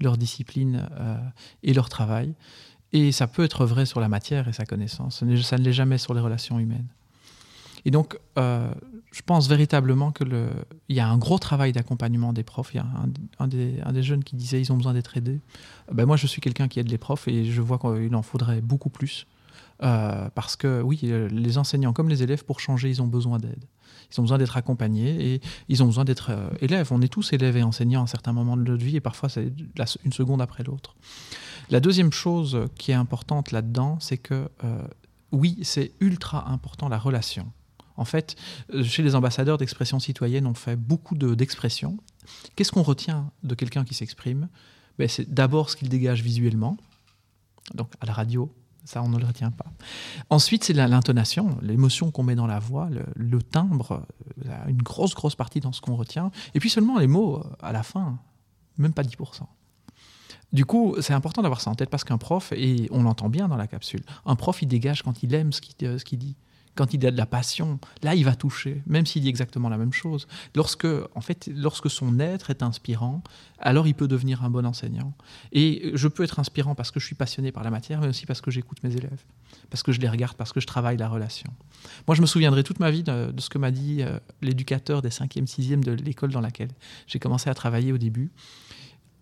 [0.01, 1.17] leur discipline euh,
[1.63, 2.35] et leur travail.
[2.93, 5.99] Et ça peut être vrai sur la matière et sa connaissance, ça ne l'est jamais
[5.99, 6.87] sur les relations humaines.
[7.89, 10.37] Et donc, je pense véritablement qu'il
[10.91, 12.75] y a un gros travail d'accompagnement des profs.
[12.75, 12.87] Il y a
[13.39, 15.41] un, des, un, des, jeunes qui disait ils ont besoin d'être aidés.
[15.91, 18.61] Ben moi, je suis quelqu'un qui aide les profs et je vois qu'il en faudrait
[18.61, 19.27] beaucoup plus.
[19.83, 23.39] Euh, parce que oui, euh, les enseignants comme les élèves, pour changer, ils ont besoin
[23.39, 23.65] d'aide.
[24.13, 26.89] Ils ont besoin d'être accompagnés et ils ont besoin d'être euh, élèves.
[26.91, 29.31] On est tous élèves et enseignants à un certain moment de notre vie et parfois
[29.31, 29.51] c'est
[30.05, 30.95] une seconde après l'autre.
[31.71, 34.51] La deuxième chose qui est importante là-dedans, c'est que
[35.33, 37.53] oui, c'est ultra important la relation.
[37.99, 38.37] En fait,
[38.85, 41.99] chez les ambassadeurs d'expression citoyenne, on fait beaucoup d'expressions.
[42.55, 44.49] Qu'est-ce qu'on retient de quelqu'un qui s'exprime?
[44.99, 46.77] Ben, C'est d'abord ce qu'il dégage visuellement.
[47.75, 48.51] Donc à la radio,
[48.85, 49.67] ça, on ne le retient pas.
[50.31, 54.07] Ensuite, c'est l'intonation, l'émotion qu'on met dans la voix, le, timbre,
[54.47, 56.31] euh, une grosse, grosse partie dans ce qu'on retient.
[56.55, 58.19] Et puis seulement les mots euh, à la fin,
[58.79, 59.43] même pas 10%.
[60.55, 63.49] Du coup, c'est important d'avoir ça en tête parce qu'un prof, et on l'entend bien
[63.49, 66.37] dans la capsule, un prof, il dégage quand il aime ce qu'il euh, dit
[66.79, 69.79] quand il a de la passion, là, il va toucher, même s'il dit exactement la
[69.79, 70.29] même chose.
[70.55, 73.21] Lorsque, en fait, lorsque son être est inspirant,
[73.59, 75.13] alors il peut devenir un bon enseignant.
[75.51, 78.27] Et je peux être inspirant parce que je suis passionné par la matière, mais aussi
[78.27, 79.25] parce que j'écoute mes élèves,
[79.71, 81.51] parce que je les regarde, parce que je travaille la relation.
[82.07, 85.09] Moi, je me souviendrai toute ma vie de, ce que m'a dit euh, l'éducateur des
[85.09, 86.71] 5e, 6e de l'école dans laquelle
[87.09, 88.31] j'ai commencé à travailler au début.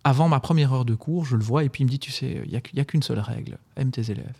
[0.04, 2.12] Avant ma première heure de cours, je le vois, et puis il me dit, tu
[2.12, 4.36] sais, il n'y a qu'une seule règle, aime tes élèves.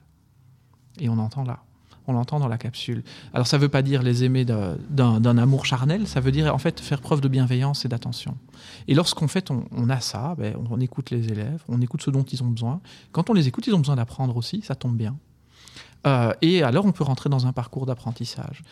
[1.01, 1.63] Et on entend là
[2.07, 3.03] on l'entend dans la capsule.
[3.33, 6.59] Alors ça ne veut pas dire les aimer d'un amour charnel, ça veut dire en
[6.59, 8.37] fait faire preuve de bienveillance et d'attention.
[8.89, 12.23] Et lorsqu'on fait on, a ça, ben, on, écoute les élèves, on écoute ce dont
[12.23, 12.81] ils ont besoin.
[13.13, 15.17] Quand on les écoute, ils ont besoin d'apprendre aussi, ça tombe bien.
[16.07, 18.63] Euh, et alors on peut rentrer dans un parcours d'apprentissage.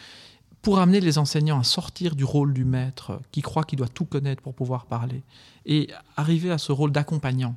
[0.62, 4.07] Pour amener les enseignants à sortir du rôle du maître qui croit qu'il doit tout
[4.07, 5.22] connaître pour pouvoir parler
[5.66, 7.55] et arriver à ce rôle d'accompagnant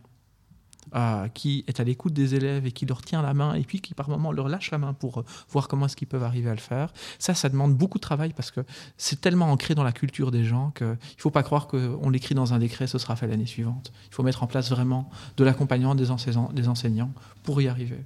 [0.95, 3.81] euh, qui est à l'écoute des élèves et qui leur tient la main et puis
[3.81, 6.49] qui par moments leur lâche la main pour euh, voir comment est-ce qu'ils peuvent arriver
[6.49, 6.93] à le faire.
[7.19, 8.61] Ça, ça demande beaucoup de travail parce que
[8.97, 12.35] c'est tellement ancré dans la culture des gens qu'il ne faut pas croire qu'on l'écrit
[12.35, 13.91] dans un décret, ce sera fait l'année suivante.
[14.09, 17.11] Il faut mettre en place vraiment de l'accompagnement des, enseignants
[17.43, 17.99] pour y arriver.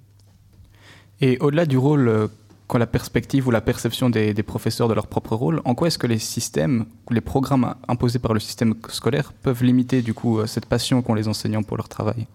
[1.20, 2.28] Et au-delà du rôle euh,
[2.66, 5.88] quand la perspective ou la perception des, des, professeurs de leur propre rôle, en quoi
[5.88, 10.40] est-ce que les systèmes, les programmes imposés par le système scolaire peuvent limiter du coup
[10.48, 12.26] cette passion qu'ont les enseignants pour leur travail?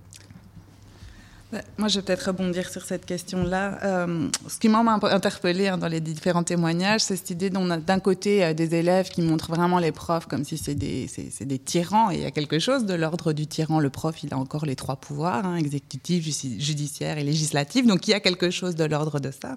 [1.78, 3.78] Moi, je vais peut-être rebondir sur cette question-là.
[3.84, 8.44] Euh, ce qui m'a interpellé hein, dans les différents témoignages, c'est cette idée d'un côté
[8.44, 11.08] euh, des élèves qui montrent vraiment les profs comme si c'est des,
[11.58, 13.80] tyrans, il y a quelque chose de l'ordre du tyran.
[13.80, 16.24] Le prof, il a encore les trois pouvoirs, hein, exécutif,
[16.58, 19.56] judiciaire et législatif, donc il y a quelque chose de l'ordre de ça.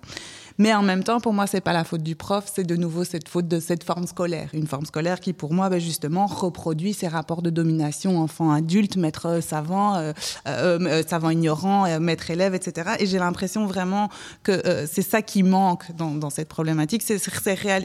[0.59, 3.05] Mais en même temps, pour moi, c'est pas la faute du prof, c'est de nouveau
[3.05, 4.49] cette faute de cette forme scolaire.
[4.53, 9.39] Une forme scolaire qui, pour moi, ben, justement, reproduit ces rapports de domination enfant-adulte, maître
[9.41, 10.11] savant, euh,
[10.47, 12.91] euh, savant ignorant, euh, maître élève, etc.
[12.99, 14.09] Et j'ai l'impression vraiment
[14.43, 17.19] que c'est ça qui manque dans, dans cette problématique, c'est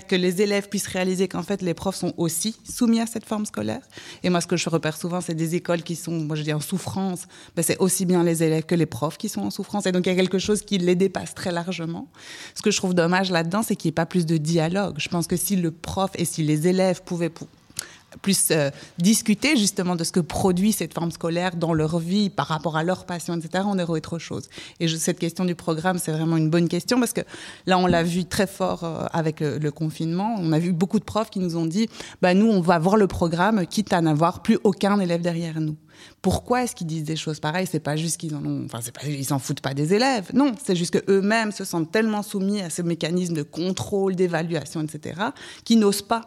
[0.08, 3.46] que les élèves puissent réaliser qu'en fait, les profs sont aussi soumis à cette forme
[3.46, 3.82] scolaire.
[4.22, 6.52] Et moi, ce que je repère souvent, c'est des écoles qui sont, moi je dis
[6.52, 7.26] en souffrance,
[7.56, 9.86] ben, c'est aussi bien les élèves que les profs qui sont en souffrance.
[9.86, 12.08] Et donc, il y a quelque chose qui les dépasse très largement.
[12.54, 14.96] Ce que je trouve dommage là-dedans, c'est qu'il n'y ait pas plus de dialogue.
[14.98, 17.30] Je pense que si le prof et si les élèves pouvaient
[18.22, 22.46] plus euh, discuter justement de ce que produit cette forme scolaire dans leur vie par
[22.46, 24.48] rapport à leur passion, etc., on aurait autre chose.
[24.80, 27.22] Et cette question du programme, c'est vraiment une bonne question parce que
[27.66, 30.36] là, on l'a vu très fort euh, avec le, confinement.
[30.38, 31.88] On a vu beaucoup de profs qui nous ont dit,
[32.22, 35.76] bah, nous, on va voir le programme, quitte à n'avoir plus aucun élève derrière nous.
[36.22, 37.68] Pourquoi est-ce qu'ils disent des choses pareilles?
[37.70, 40.30] C'est pas juste qu'ils en ont, enfin, pas, ils s'en foutent pas des élèves.
[40.32, 44.82] Non, c'est juste que eux-mêmes se sentent tellement soumis à ce mécanisme de contrôle, d'évaluation,
[44.82, 45.20] etc.,
[45.64, 46.22] qu'ils n'osent pas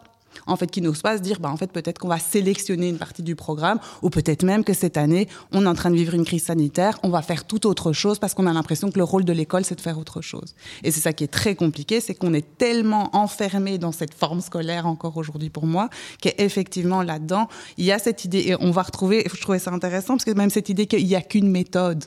[0.46, 2.98] en fait, qui n'osent pas se dire, bah, en fait, peut-être qu'on va sélectionner une
[2.98, 6.14] partie du programme, ou peut-être même que cette année, on est en train de vivre
[6.14, 9.04] une crise sanitaire, on va faire tout autre chose parce qu'on a l'impression que le
[9.04, 10.54] rôle de l'école, c'est de faire autre chose.
[10.84, 14.40] Et c'est ça qui est très compliqué, c'est qu'on est tellement enfermé dans cette forme
[14.40, 15.88] scolaire encore aujourd'hui pour moi,
[16.20, 20.14] qu'effectivement là-dedans, il y a cette idée, et on va retrouver, je trouvais ça intéressant,
[20.14, 22.04] parce que même cette idée qu'il n'y a qu'une méthode.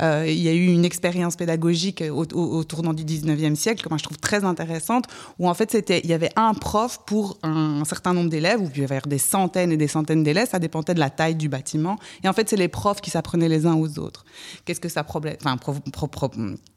[0.00, 3.98] Euh, il y a eu une expérience pédagogique au, tournant du 19e siècle, que moi
[3.98, 5.06] je trouve très intéressante,
[5.38, 8.68] où en fait c'était, il y avait un prof pour un, certain nombre d'élèves, ou
[8.82, 11.98] avait des centaines et des centaines d'élèves, ça dépendait de la taille du bâtiment.
[12.22, 14.24] Et en fait, c'est les profs qui s'apprenaient les uns aux autres.
[14.64, 15.56] Qu'est-ce que ça problème, enfin,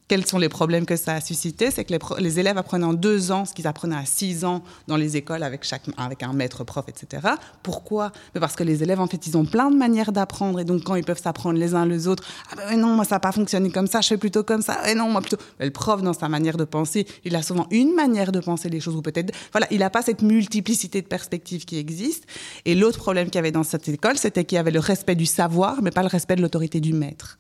[0.08, 3.32] quels sont les problèmes que ça a suscité C'est que les, élèves apprenaient en deux
[3.32, 6.64] ans ce qu'ils apprenaient à six ans dans les écoles avec, chaque, avec un maître
[6.64, 7.28] prof, etc.
[7.62, 8.12] Pourquoi?
[8.40, 10.60] Parce que les élèves, en fait, ils ont plein de manières d'apprendre.
[10.60, 13.16] Et donc, quand ils peuvent s'apprendre les uns les autres, ah ben non, moi, ça
[13.16, 14.90] n'a pas fonctionné comme ça, je fais plutôt comme ça.
[14.90, 15.38] Et non, moi, plutôt.
[15.60, 18.80] le prof, dans sa manière de penser, il a souvent une manière de penser les
[18.80, 19.34] choses, ou peut-être.
[19.52, 22.26] Voilà, il n'a pas cette multiplicité de perspectives qui existe.
[22.64, 25.16] Et l'autre problème qu'il y avait dans cette école, c'était qu'il y avait le respect
[25.16, 27.38] du savoir, mais pas le respect de l'autorité du maître.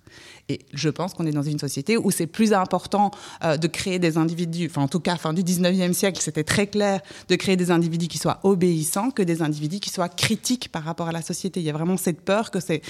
[0.50, 3.12] Et je pense qu'on est dans une société où c'est plus important
[3.43, 6.68] euh, de créer des individus, enfin en tout cas, fin du 19e siècle, c'était très
[6.68, 10.84] clair, de créer des individus qui soient obéissants que des individus qui soient critiques par
[10.84, 11.60] rapport à la société.
[11.60, 12.82] Il y a vraiment cette peur que ces,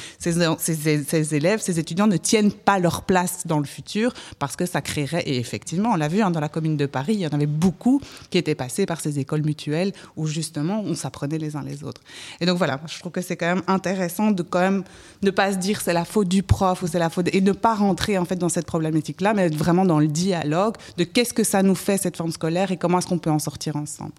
[1.34, 5.24] élèves, ces étudiants ne tiennent pas leur place dans le futur parce que ça créerait,
[5.24, 7.48] et effectivement, on l'a vu hein, dans la commune de Paris, il y en avait
[7.48, 8.00] beaucoup
[8.30, 12.02] qui étaient passés par ces écoles mutuelles où justement on s'apprenait les uns les autres.
[12.40, 14.84] Et donc voilà, je trouve que c'est quand même intéressant de quand même
[15.24, 17.30] ne pas se dire c'est la faute du prof ou c'est la faute...
[17.48, 21.06] Ne pas rentrer en fait dans cette problématique-là, mais être vraiment dans le dialogue de
[21.06, 23.78] qu'est-ce que ça nous fait cette forme scolaire et comment est-ce qu'on peut en sortir
[23.78, 24.12] ensemble.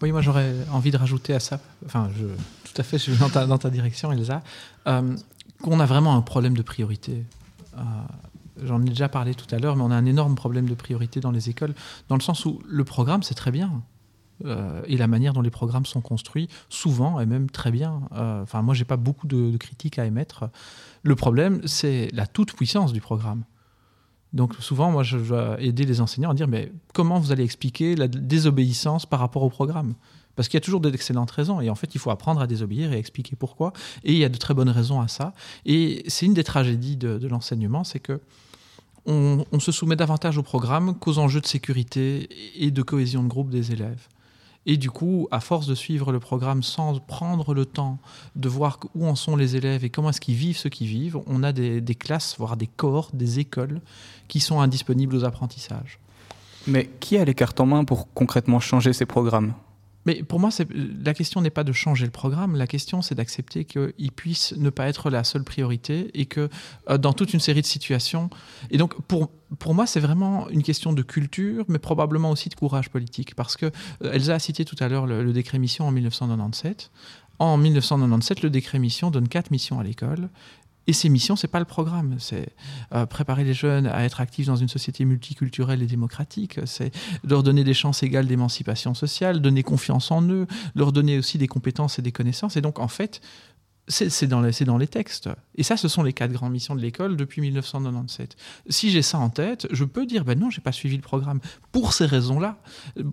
[0.00, 3.16] Oui, moi j'aurais envie de rajouter à ça, enfin je, tout à fait, je suis
[3.18, 4.42] dans ta, direction Elsa,
[4.86, 5.14] euh,
[5.60, 7.22] qu'on a vraiment un problème de priorité.
[7.76, 7.80] Euh,
[8.64, 11.20] j'en ai déjà parlé tout à l'heure, mais on a un énorme problème de priorité
[11.20, 11.74] dans les écoles,
[12.08, 13.82] dans le sens où le programme c'est très bien.
[14.44, 18.00] Euh, et la manière dont les programmes sont construits, souvent et même très bien.
[18.10, 20.46] Enfin, moi, j'ai pas beaucoup de, critiques à émettre.
[21.02, 23.44] Le problème, c'est la toute-puissance du programme.
[24.32, 27.96] Donc souvent, moi, je dois aider les enseignants à dire, mais comment vous allez expliquer
[27.96, 29.94] la désobéissance par rapport au programme?
[30.36, 31.60] Parce qu'il y a toujours d'excellentes raisons.
[31.60, 33.72] Et en fait, il faut apprendre à désobéir et expliquer pourquoi.
[34.04, 35.34] Et il y a de très bonnes raisons à ça.
[35.66, 38.20] Et c'est une des tragédies de, l'enseignement, c'est que
[39.04, 43.50] on, se soumet davantage au programme qu'aux enjeux de sécurité et de cohésion de groupe
[43.50, 44.06] des élèves.
[44.64, 47.98] Et du coup, à force de suivre le programme sans prendre le temps
[48.36, 51.18] de voir où en sont les élèves et comment est-ce qu'ils vivent ce qu'ils vivent,
[51.26, 53.80] on a des, des, classes, voire des corps, des écoles
[54.28, 55.98] qui sont indisponibles aux apprentissages.
[56.68, 59.52] Mais qui a les cartes en main pour concrètement changer ces programmes?
[60.04, 60.50] Mais pour moi,
[61.04, 64.70] la question n'est pas de changer le programme, la question c'est d'accepter qu'il puisse ne
[64.70, 66.48] pas être la seule priorité et que
[66.90, 68.28] euh, dans toute une série de situations.
[68.70, 72.54] Et donc pour, pour moi, c'est vraiment une question de culture, mais probablement aussi de
[72.54, 73.34] courage politique.
[73.34, 76.90] Parce que euh, Elsa a cité tout à l'heure le, le, décret mission en 1997.
[77.38, 80.28] En 1997, le décret mission donne quatre missions à l'école
[80.86, 82.48] et ces missions, c'est pas le programme, c'est
[82.92, 86.92] euh, préparer les jeunes à être actifs dans une société multiculturelle et démocratique, c'est
[87.24, 91.46] leur donner des chances égales d'émancipation sociale, donner confiance en eux, leur donner aussi des
[91.46, 92.56] compétences et des connaissances.
[92.56, 93.20] Et donc, en fait,
[93.88, 95.28] c'est dans, les, textes.
[95.56, 98.36] Et ça, ce sont les quatre grandes missions de l'école depuis 1997.
[98.68, 101.40] Si j'ai ça en tête, je peux dire, ben non, j'ai pas suivi le programme.
[101.72, 102.58] Pour ces raisons-là,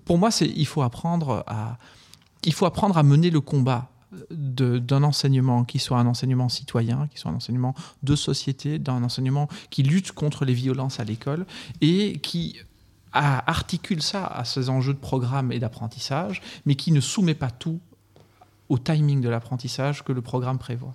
[0.06, 3.90] pour moi, il faut apprendre à mener le combat
[4.32, 9.48] d'un enseignement qui soit un enseignement citoyen, qui soit un enseignement de société, d'un enseignement
[9.70, 11.46] qui lutte contre les violences à l'école
[11.82, 12.60] et qui
[13.12, 17.80] articule ça à ces enjeux de programme et d'apprentissage, mais qui ne soumet pas tout
[18.70, 20.94] au timing de l'apprentissage que le programme prévoit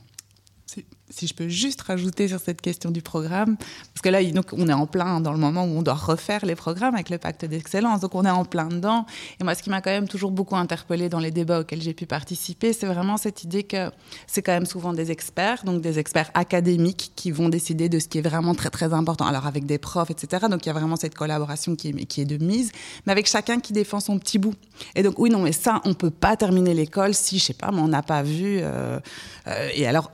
[1.14, 4.68] si je peux juste rajouter sur cette question du programme, parce que là, donc, on
[4.68, 7.44] est en plein dans le moment où on doit refaire les programmes avec le pacte
[7.44, 9.06] d'excellence, donc on est en plein dedans.
[9.40, 11.94] Et moi, ce qui m'a quand même toujours beaucoup interpellé dans les débats auxquels j'ai
[11.94, 13.90] pu participer, c'est vraiment cette idée que
[14.26, 18.08] c'est quand même souvent des experts, donc des experts académiques qui vont décider de ce
[18.08, 19.26] qui est vraiment très très important.
[19.26, 20.46] Alors avec des profs, etc.
[20.50, 22.72] Donc il y a vraiment cette collaboration qui est, qui est de mise,
[23.06, 24.54] mais avec chacun qui défend son petit bout.
[24.94, 27.70] Et donc oui, non, mais ça, on peut pas terminer l'école si, je sais pas,
[27.70, 28.58] mais on n'a pas vu.
[28.60, 28.98] Euh,
[29.46, 30.10] euh, et alors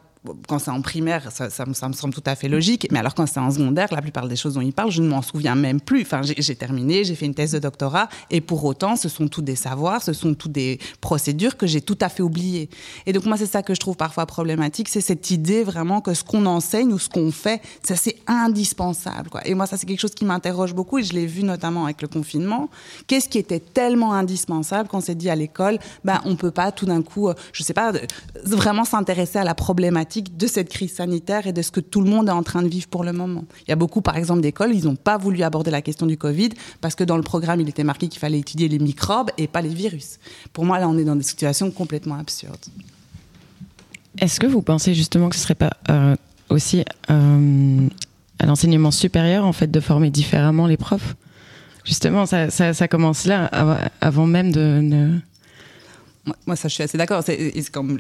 [0.49, 2.87] quand c'est en primaire, ça, me semble tout à fait logique.
[2.91, 5.09] Mais alors, quand c'est en secondaire, la plupart des choses dont il parle, je ne
[5.09, 6.03] m'en souviens même plus.
[6.03, 9.41] Enfin, j'ai terminé, j'ai fait une thèse de doctorat, et pour autant, ce sont tous
[9.41, 12.69] des savoirs, ce sont toutes des procédures que j'ai tout à fait oubliées.
[13.07, 16.13] Et donc, moi, c'est ça que je trouve parfois problématique, c'est cette idée vraiment que
[16.13, 19.31] ce qu'on enseigne ou ce qu'on fait, ça, c'est indispensable.
[19.47, 22.03] Et moi, ça, c'est quelque chose qui m'interroge beaucoup, et je l'ai vu notamment avec
[22.03, 22.69] le confinement.
[23.07, 26.85] Qu'est-ce qui était tellement indispensable qu'on s'est dit à l'école, ben, on peut pas tout
[26.85, 27.93] d'un coup, euh, je sais pas,
[28.45, 32.11] vraiment s'intéresser à la problématique de cette crise sanitaire et de ce que tout le
[32.11, 33.45] monde est en train de vivre pour le moment.
[33.67, 36.17] Il y a beaucoup, par exemple, d'écoles, ils n'ont pas voulu aborder la question du
[36.17, 36.51] Covid
[36.81, 39.63] parce que dans le programme, il était marqué qu'il fallait étudier les microbes et pas
[39.63, 40.19] les virus.
[40.53, 42.67] Pour moi, là, on est dans des situations complètement absurdes.
[44.19, 46.17] Est-ce que vous pensez justement que ce serait pas euh,
[46.49, 47.89] aussi euh,
[48.39, 51.15] à l'enseignement supérieur en fait de former différemment les profs?
[51.85, 53.47] Justement, ça commence là,
[54.01, 55.21] avant même de, de
[56.47, 57.25] moi, ça, je suis assez d'accord.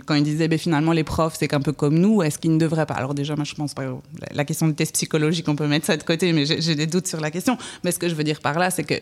[0.04, 2.22] Quand il disait, ben, finalement, les profs, c'est qu'un peu comme nous.
[2.22, 2.94] Est-ce qu'ils ne devraient pas?
[2.94, 3.84] Alors déjà, moi, je pense pas.
[4.32, 7.06] La question de test psychologique, on peut mettre ça de côté, mais j'ai des doutes
[7.06, 7.56] sur la question.
[7.82, 8.94] Mais ce que je veux dire par là, c'est que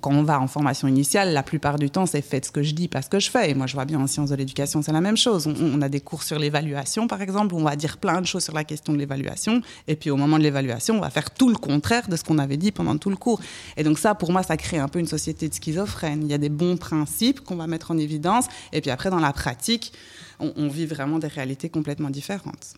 [0.00, 2.74] quand on va en formation initiale, la plupart du temps, c'est faites ce que je
[2.74, 3.50] dis, pas ce que je fais.
[3.50, 5.46] Et moi, je vois bien en sciences de l'éducation, c'est la même chose.
[5.46, 8.44] On, a des cours sur l'évaluation, par exemple, où on va dire plein de choses
[8.44, 11.48] sur la question de l'évaluation, et puis au moment de l'évaluation, on va faire tout
[11.48, 13.40] le contraire de ce qu'on avait dit pendant tout le cours.
[13.76, 16.22] Et donc ça, pour moi, ça crée un peu une société de schizophrène.
[16.22, 18.41] Il y a des bons principes qu'on va mettre en évidence
[18.72, 19.92] et puis après, dans la pratique,
[20.38, 22.74] on, vit vraiment des réalités complètement différentes.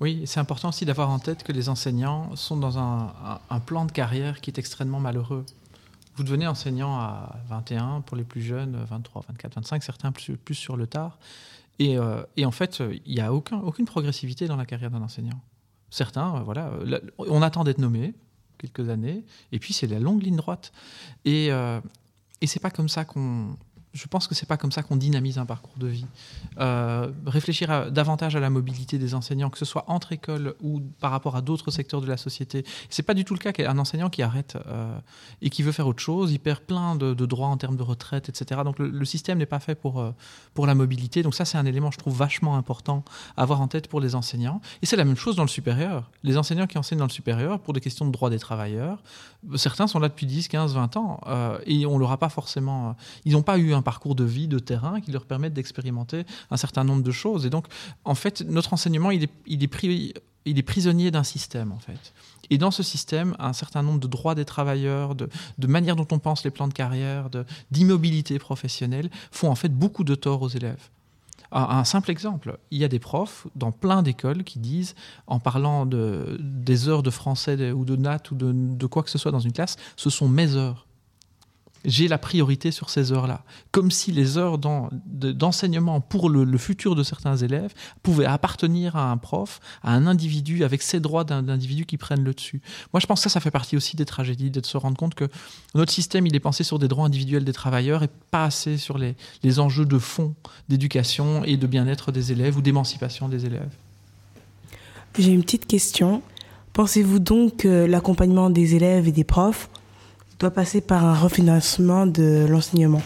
[0.00, 3.12] Oui, c'est important aussi d'avoir en tête que les enseignants sont dans un,
[3.66, 5.44] plan de carrière qui est extrêmement malheureux.
[6.16, 10.76] Vous devenez enseignant à 21 pour les plus jeunes, 23, 24, 25, certains plus, sur
[10.76, 11.18] le tard.
[11.78, 15.40] Et, euh, en fait, il n'y a aucun, aucune progressivité dans la carrière d'un enseignant.
[15.90, 16.70] Certains, euh, voilà,
[17.18, 18.14] on attend d'être nommé
[18.58, 20.72] quelques années, et puis c'est la longue ligne droite.
[21.24, 21.80] Et, euh,
[22.40, 23.56] et c'est pas comme ça qu'on
[23.92, 26.06] je pense que c'est pas comme ça qu'on dynamise un parcours de vie.
[26.58, 31.10] Euh, réfléchir davantage à la mobilité des enseignants, que ce soit entre écoles ou par
[31.10, 32.64] rapport à d'autres secteurs de la société.
[32.88, 34.98] C'est pas du tout le cas qu'un enseignant qui arrête euh,
[35.42, 38.28] et qui veut faire autre chose, il perd plein de, droits en termes de retraite,
[38.30, 38.62] etc.
[38.64, 40.12] Donc le, système n'est pas fait pour, euh,
[40.54, 41.22] pour la mobilité.
[41.22, 43.04] Donc ça, c'est un élément, je trouve, vachement important
[43.36, 44.62] à avoir en tête pour les enseignants.
[44.80, 46.10] Et c'est la même chose dans le supérieur.
[46.22, 49.02] Les enseignants qui enseignent dans le supérieur, pour des questions de droits des travailleurs,
[49.56, 51.20] certains sont là depuis 10, 15, 20 ans
[51.66, 52.96] et on leur a pas forcément.
[53.24, 56.56] ils n'ont pas eu un parcours de vie, de terrain qui leur permettent d'expérimenter un
[56.56, 57.46] certain nombre de choses.
[57.46, 57.66] Et donc,
[58.04, 62.12] en fait, notre enseignement, il est, prisonnier d'un système, en fait.
[62.50, 65.28] Et dans ce système, un certain nombre de droits des travailleurs, de,
[65.58, 67.28] de manière dont on pense les plans de carrière,
[67.70, 70.90] d'immobilité professionnelle, font en fait beaucoup de tort aux élèves.
[71.54, 74.94] Un, simple exemple, il y a des profs dans plein d'écoles qui disent,
[75.26, 79.18] en parlant de, des heures de français ou de nat ou de quoi que ce
[79.18, 80.86] soit dans une classe, ce sont mes heures
[81.84, 83.42] j'ai la priorité sur ces heures-là.
[83.70, 87.72] Comme si les heures d'enseignement pour le, futur de certains élèves
[88.02, 92.34] pouvaient appartenir à un prof, à un individu, avec ses droits d'individu qui prennent le
[92.34, 92.60] dessus.
[92.92, 95.14] Moi, je pense que ça, ça fait partie aussi des tragédies, de se rendre compte
[95.14, 95.28] que
[95.74, 98.98] notre système, il est pensé sur des droits individuels des travailleurs et pas assez sur
[98.98, 100.34] les, les enjeux de fond
[100.68, 103.74] d'éducation et de bien-être des élèves ou d'émancipation des élèves.
[105.18, 106.22] J'ai une petite question.
[106.72, 109.68] Pensez-vous donc que l'accompagnement des élèves et des profs
[110.42, 113.00] doit passer par un refinancement de l'enseignement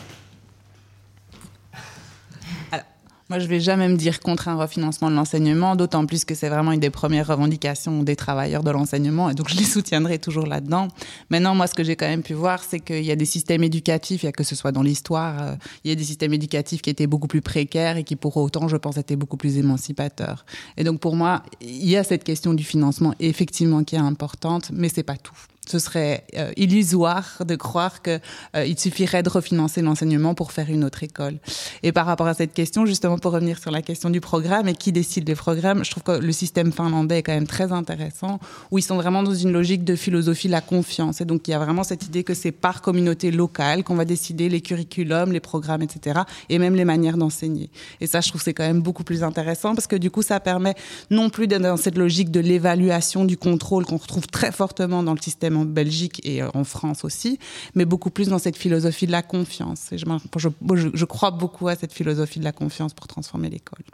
[3.28, 6.49] Moi, je vais jamais me dire contre un refinancement de l'enseignement, d'autant plus que c'est
[6.49, 10.47] vraiment une des premières revendications des travailleurs de l'enseignement, et donc je les soutiendrai toujours
[10.47, 10.89] là-dedans.
[11.28, 13.64] Maintenant, moi, ce que j'ai quand même pu voir, c'est qu'il y a des systèmes
[13.64, 16.89] éducatifs, il que ce soit dans l'histoire, euh, il y a des systèmes éducatifs qui
[16.89, 20.47] étaient beaucoup plus précaires et qui, pour autant, je pense, étaient beaucoup plus émancipateurs.
[20.76, 24.70] Et donc, pour moi, il y a cette question du financement, effectivement, qui est importante,
[24.72, 25.34] mais c'est pas tout
[25.66, 28.20] ce serait euh, illusoire de croire qu'il
[28.56, 31.38] euh, suffirait de refinancer l'enseignement pour faire une autre école.
[31.82, 34.74] Et par rapport à cette question, justement pour revenir sur la question du programme et
[34.74, 38.38] qui décide des programmes, je trouve que le système finlandais est quand même très intéressant,
[38.70, 41.20] où ils sont vraiment dans une logique de philosophie de la confiance.
[41.20, 44.04] Et donc il y a vraiment cette idée que c'est par communauté locale qu'on va
[44.04, 47.70] décider les curriculums, les programmes, etc., et même les manières d'enseigner.
[48.00, 50.38] Et ça, je trouve c'est quand même beaucoup plus intéressant parce que du coup, ça
[50.40, 50.74] permet
[51.10, 55.14] non plus d'être dans cette logique de l'évaluation, du contrôle qu'on retrouve très fortement dans
[55.14, 57.38] le système en Belgique et euh, en France aussi,
[57.74, 59.92] mais beaucoup plus dans cette philosophie de la confiance.
[59.92, 63.84] Et je, je, je crois beaucoup à cette philosophie de la confiance pour transformer l'école.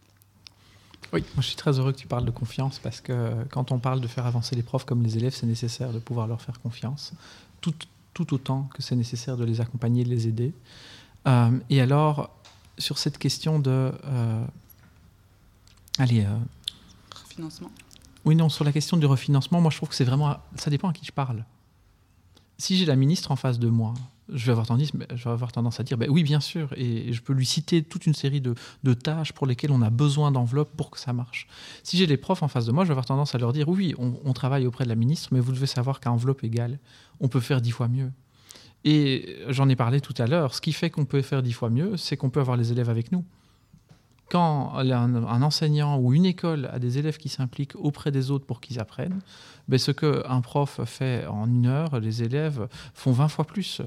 [1.12, 3.78] Oui, moi je suis très heureux que tu parles de confiance parce que quand on
[3.78, 6.58] parle de faire avancer les profs comme les élèves, c'est nécessaire de pouvoir leur faire
[6.60, 7.12] confiance,
[7.60, 7.74] tout,
[8.14, 10.54] tout autant que c'est nécessaire de les accompagner, de les aider.
[11.28, 12.30] Euh, et alors,
[12.78, 13.92] sur cette question de...
[14.04, 14.44] Euh,
[15.98, 16.26] allez...
[17.14, 17.70] refinancement
[18.24, 20.38] Oui, non, sur la question du refinancement, moi je trouve que c'est vraiment...
[20.56, 21.44] Ça dépend à qui je parle
[22.62, 23.92] si j'ai la ministre en face de moi,
[24.32, 27.82] je vais avoir tendance, à dire ben oui, bien sûr, et je peux lui citer
[27.82, 28.54] toute une série de,
[28.94, 31.48] tâches pour lesquelles on a besoin d'enveloppes pour que ça marche.
[31.82, 33.68] Si j'ai les profs en face de moi, je vais avoir tendance à leur dire
[33.68, 36.78] oui, on, travaille auprès de la ministre, mais vous devez savoir qu'à enveloppe égale,
[37.18, 38.12] on peut faire dix fois mieux.
[38.84, 41.68] Et j'en ai parlé tout à l'heure, ce qui fait qu'on peut faire dix fois
[41.68, 43.24] mieux, c'est qu'on peut avoir les élèves avec nous
[44.30, 48.60] quand un, enseignant ou une école a des élèves qui s'impliquent auprès des autres pour
[48.60, 49.20] qu'ils apprennent,
[49.68, 53.82] ben ce qu'un prof fait en une heure, les élèves font 20 fois plus.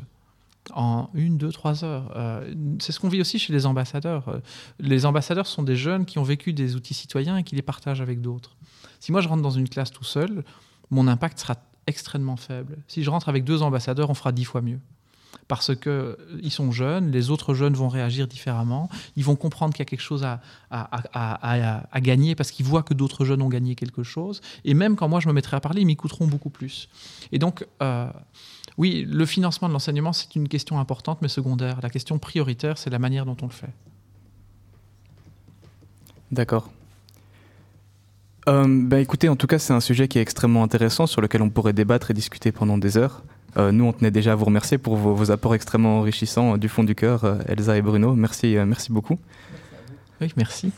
[0.73, 2.11] en une, deux, trois heures.
[2.15, 4.41] Euh, c'est ce qu'on vit aussi chez les ambassadeurs.
[4.79, 8.01] Les ambassadeurs sont des jeunes qui ont vécu des outils citoyens et qui les partagent
[8.01, 8.55] avec d'autres.
[8.99, 10.43] Si moi je rentre dans une classe tout seul,
[10.89, 11.55] mon impact sera
[11.87, 12.77] extrêmement faible.
[12.87, 14.79] Si je rentre avec deux ambassadeurs, on fera dix fois mieux
[15.47, 19.87] parce qu'ils sont jeunes, les autres jeunes vont réagir différemment, ils vont comprendre qu'il y
[19.87, 24.41] a quelque chose à, gagner parce qu'ils voient que d'autres jeunes ont gagné quelque chose.
[24.63, 26.89] Et même quand moi je me mettrai à parler, ils m'écouteront beaucoup plus.
[27.31, 28.09] Et donc, euh,
[28.77, 31.79] oui, le financement de l'enseignement, c'est une question importante mais secondaire.
[31.81, 33.73] La question prioritaire, c'est la manière dont on le fait.
[36.31, 36.69] D'accord.
[38.47, 41.41] Euh, bah, écoutez, en tout cas, c'est un sujet qui est extrêmement intéressant sur lequel
[41.41, 43.23] on pourrait débattre et discuter pendant des heures.
[43.57, 46.67] Euh, nous, on tenait déjà à vous remercier pour vos, apports extrêmement enrichissants euh, du
[46.67, 48.13] fond du cœur, euh, Elsa et Bruno.
[48.13, 49.17] Merci, merci beaucoup.
[50.19, 50.71] Oui, merci.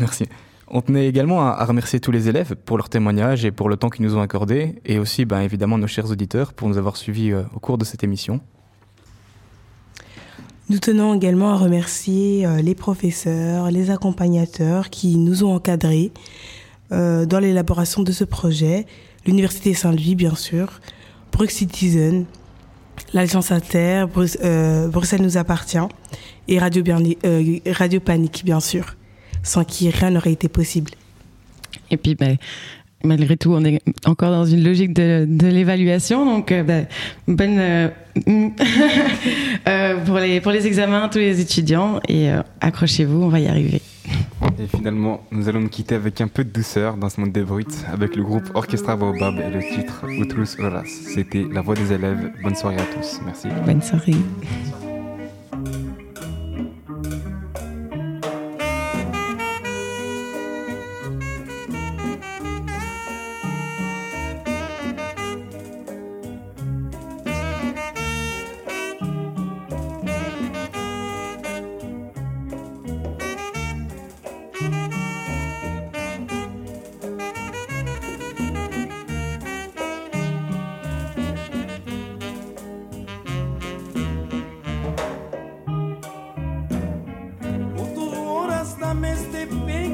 [0.00, 0.24] merci.
[0.68, 3.90] On tenait également à, remercier tous les élèves pour leur témoignage et pour le temps
[3.90, 7.34] qu'ils nous ont accordé, et aussi ben, évidemment nos chers auditeurs pour nous avoir suivis
[7.34, 8.40] au cours de cette émission.
[10.68, 16.12] Nous tenons également à remercier les professeurs, les accompagnateurs qui nous ont encadrés
[16.90, 18.86] dans l'élaboration de ce projet,
[19.26, 20.80] l'Université Saint-Louis bien sûr,
[21.32, 22.24] Brux Citizen,
[23.12, 24.04] l'Alliance Inter,
[24.42, 25.78] euh, Bruxelles nous appartient
[26.48, 26.82] et Radio,
[27.24, 28.96] euh, Radio Panique, bien sûr,
[29.42, 30.90] sans qui rien n'aurait été possible.
[31.90, 32.36] Et puis, ben,
[33.04, 36.24] malgré tout, on est encore dans une logique de, l'évaluation.
[36.24, 36.86] Donc, euh, ben,
[37.26, 37.90] bonne
[40.20, 42.00] les, pour les examens, tous les étudiants.
[42.08, 43.80] Et accrochez-vous, on va y arriver.
[44.58, 47.42] Et finalement, nous allons nous quitter avec un peu de douceur dans ce monde des
[47.42, 50.84] bruits avec le groupe Orchestra Baobab et le titre Utrus Horas.
[50.84, 52.30] C'était La Voix des élèves.
[52.42, 53.20] Bonne soirée à tous.
[53.24, 53.48] Merci.
[53.64, 54.16] Bonne soirée.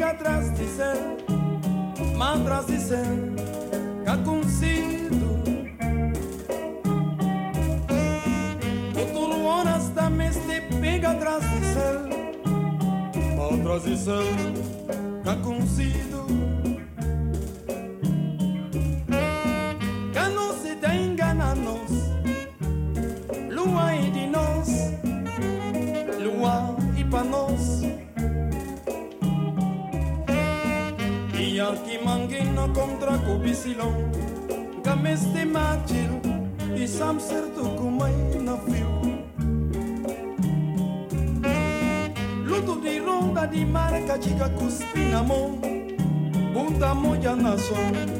[0.07, 1.17] Atrás de ser,
[2.17, 3.26] mal atrás de ser,
[44.81, 45.61] espinamón,
[46.53, 48.16] bunda moya nazón.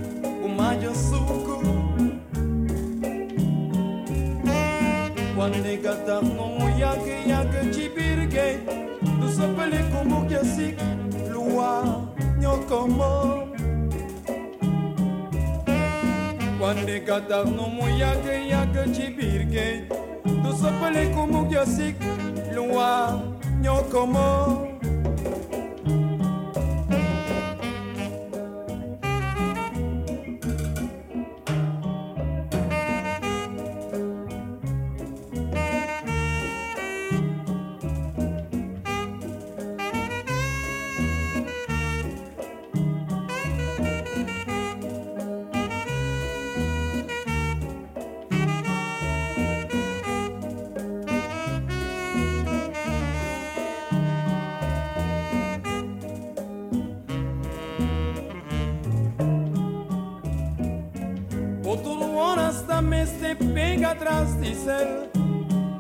[63.37, 65.11] pinga atrás de ser,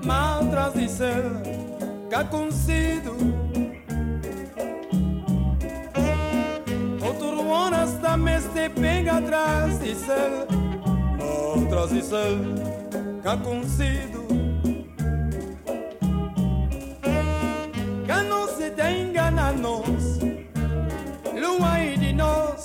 [0.04, 1.22] mal atrás de ser,
[2.10, 3.16] cá consigo.
[7.04, 10.46] Outro horas também se pinga atrás de ser,
[11.18, 14.26] mal atrás de ser, cá conhecido.
[22.16, 22.64] nós,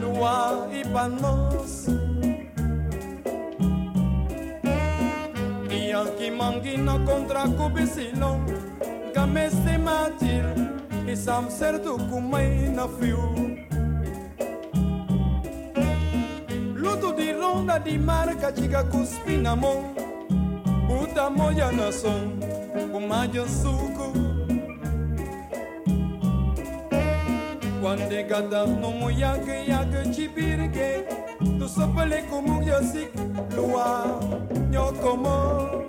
[0.00, 1.51] lua e pra nós.
[7.48, 8.46] kubisilong
[9.14, 10.44] gameste matir
[11.06, 13.18] isam sertu kumay na fiu.
[16.74, 19.94] Luto di ronda di marca chica cuspina mon
[20.88, 22.40] buta moya na son
[22.92, 24.08] kumayo suku.
[27.82, 33.10] Quando gada no moya que ya tu sopele kumugya sik
[33.56, 34.20] lua
[34.70, 35.81] nyokomo.